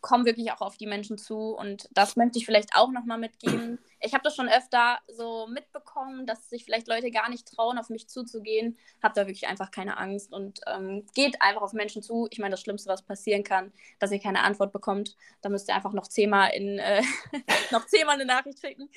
[0.00, 1.54] komm wirklich auch auf die Menschen zu.
[1.54, 3.78] Und das möchte ich vielleicht auch nochmal mitgeben.
[4.00, 7.90] Ich habe das schon öfter so mitbekommen, dass sich vielleicht Leute gar nicht trauen, auf
[7.90, 8.78] mich zuzugehen.
[9.02, 12.26] Habt da wirklich einfach keine Angst und ähm, geht einfach auf Menschen zu.
[12.30, 15.16] Ich meine, das Schlimmste, was passieren kann, dass ihr keine Antwort bekommt.
[15.42, 17.02] Da müsst ihr einfach noch zehnmal, in, äh,
[17.70, 18.88] noch zehnmal eine Nachricht schicken.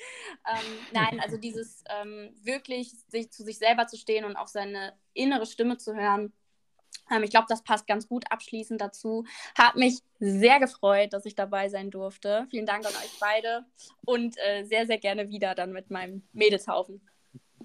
[0.48, 4.94] Ähm, nein, also dieses ähm, wirklich sich zu sich selber zu stehen und auf seine
[5.12, 6.32] innere Stimme zu hören
[7.22, 9.24] ich glaube, das passt ganz gut abschließend dazu.
[9.56, 12.46] Hat mich sehr gefreut, dass ich dabei sein durfte.
[12.50, 13.64] Vielen Dank an euch beide
[14.04, 17.00] und äh, sehr, sehr gerne wieder dann mit meinem Mädelshaufen.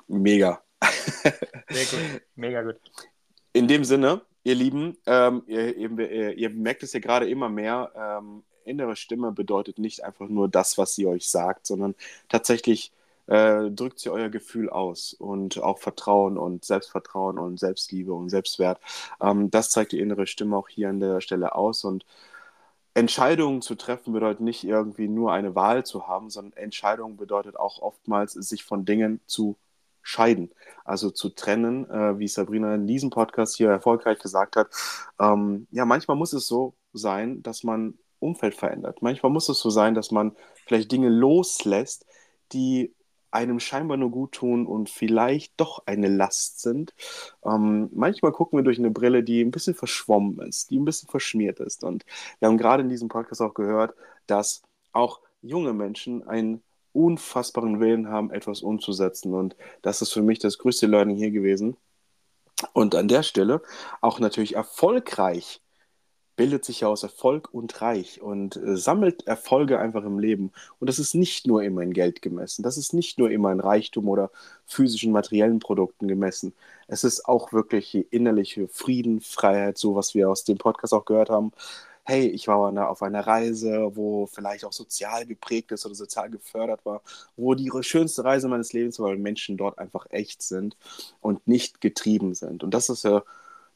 [0.08, 0.64] Mega.
[1.70, 2.22] Sehr gut.
[2.36, 2.76] Mega gut.
[3.54, 7.92] In dem Sinne, ihr Lieben, ähm, ihr, ihr, ihr, merkt es ja gerade immer mehr.
[7.96, 11.96] Ähm, innere Stimme bedeutet nicht einfach nur das, was sie euch sagt, sondern
[12.30, 12.92] tatsächlich
[13.30, 18.80] äh, drückt sie euer Gefühl aus und auch Vertrauen und Selbstvertrauen und Selbstliebe und Selbstwert.
[19.22, 22.06] Ähm, das zeigt die innere Stimme auch hier an der Stelle aus und
[22.96, 27.82] Entscheidungen zu treffen bedeutet nicht irgendwie nur eine Wahl zu haben, sondern Entscheidungen bedeutet auch
[27.82, 29.58] oftmals, sich von Dingen zu
[30.02, 30.52] scheiden,
[30.86, 34.70] also zu trennen, äh, wie Sabrina in diesem Podcast hier erfolgreich gesagt hat.
[35.20, 39.02] Ähm, ja, manchmal muss es so sein, dass man Umfeld verändert.
[39.02, 42.06] Manchmal muss es so sein, dass man vielleicht Dinge loslässt,
[42.54, 42.94] die
[43.32, 46.94] einem scheinbar nur gut tun und vielleicht doch eine Last sind.
[47.44, 51.10] Ähm, manchmal gucken wir durch eine Brille, die ein bisschen verschwommen ist, die ein bisschen
[51.10, 51.84] verschmiert ist.
[51.84, 52.06] Und
[52.40, 53.94] wir haben gerade in diesem Podcast auch gehört,
[54.28, 56.62] dass auch junge Menschen einen
[56.94, 59.34] unfassbaren Willen haben, etwas umzusetzen.
[59.34, 61.78] Und das ist für mich das größte Learning hier gewesen.
[62.74, 63.62] Und an der Stelle
[64.02, 65.62] auch natürlich erfolgreich
[66.40, 70.54] bildet sich ja aus Erfolg und Reich und äh, sammelt Erfolge einfach im Leben.
[70.80, 73.60] Und das ist nicht nur immer in Geld gemessen, das ist nicht nur immer in
[73.60, 74.32] Reichtum oder
[74.66, 76.54] physischen, materiellen Produkten gemessen.
[76.88, 81.30] Es ist auch wirklich innerliche Frieden, Freiheit, so was wir aus dem Podcast auch gehört
[81.30, 81.52] haben.
[82.06, 86.86] Hey, ich war auf einer Reise, wo vielleicht auch sozial geprägt ist oder sozial gefördert
[86.86, 87.02] war,
[87.36, 90.78] wo die schönste Reise meines Lebens war, weil Menschen dort einfach echt sind
[91.20, 92.64] und nicht getrieben sind.
[92.64, 93.24] Und das ist ja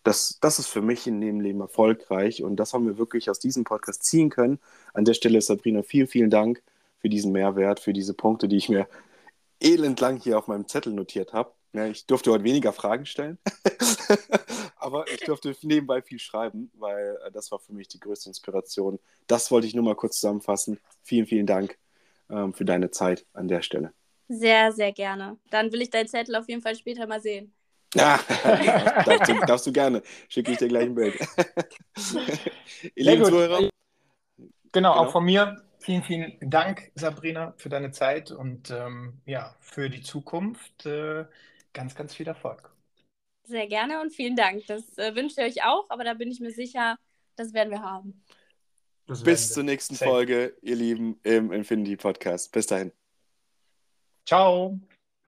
[0.03, 3.39] das, das ist für mich in dem Leben erfolgreich und das haben wir wirklich aus
[3.39, 4.59] diesem Podcast ziehen können.
[4.93, 6.61] An der Stelle, Sabrina, vielen, vielen Dank
[6.99, 8.87] für diesen Mehrwert, für diese Punkte, die ich mir
[9.59, 11.53] elendlang hier auf meinem Zettel notiert habe.
[11.73, 13.39] Ja, ich durfte heute weniger Fragen stellen,
[14.75, 18.99] aber ich durfte nebenbei viel schreiben, weil äh, das war für mich die größte Inspiration.
[19.25, 20.79] Das wollte ich nur mal kurz zusammenfassen.
[21.01, 21.79] Vielen, vielen Dank
[22.29, 23.91] ähm, für deine Zeit an der Stelle.
[24.27, 25.37] Sehr, sehr gerne.
[25.49, 27.53] Dann will ich deinen Zettel auf jeden Fall später mal sehen.
[27.93, 28.19] Ja,
[29.05, 30.01] darfst, du, darfst, du, gerne.
[30.27, 31.15] Schicke ich dir gleich ein Bild.
[32.95, 33.59] Ihr lieben Zuhörer.
[33.59, 33.69] Genau,
[34.71, 35.63] genau, auch von mir.
[35.79, 40.85] Vielen, vielen Dank, Sabrina, für deine Zeit und ähm, ja, für die Zukunft.
[40.85, 41.25] Äh,
[41.73, 42.71] ganz, ganz viel Erfolg.
[43.43, 44.65] Sehr gerne und vielen Dank.
[44.67, 46.97] Das äh, wünsche ich euch auch, aber da bin ich mir sicher,
[47.35, 48.23] das werden wir haben.
[49.05, 52.51] Bis zur nächsten Folge, ihr Lieben, im Infinity Podcast.
[52.53, 52.93] Bis dahin.
[54.25, 54.79] Ciao.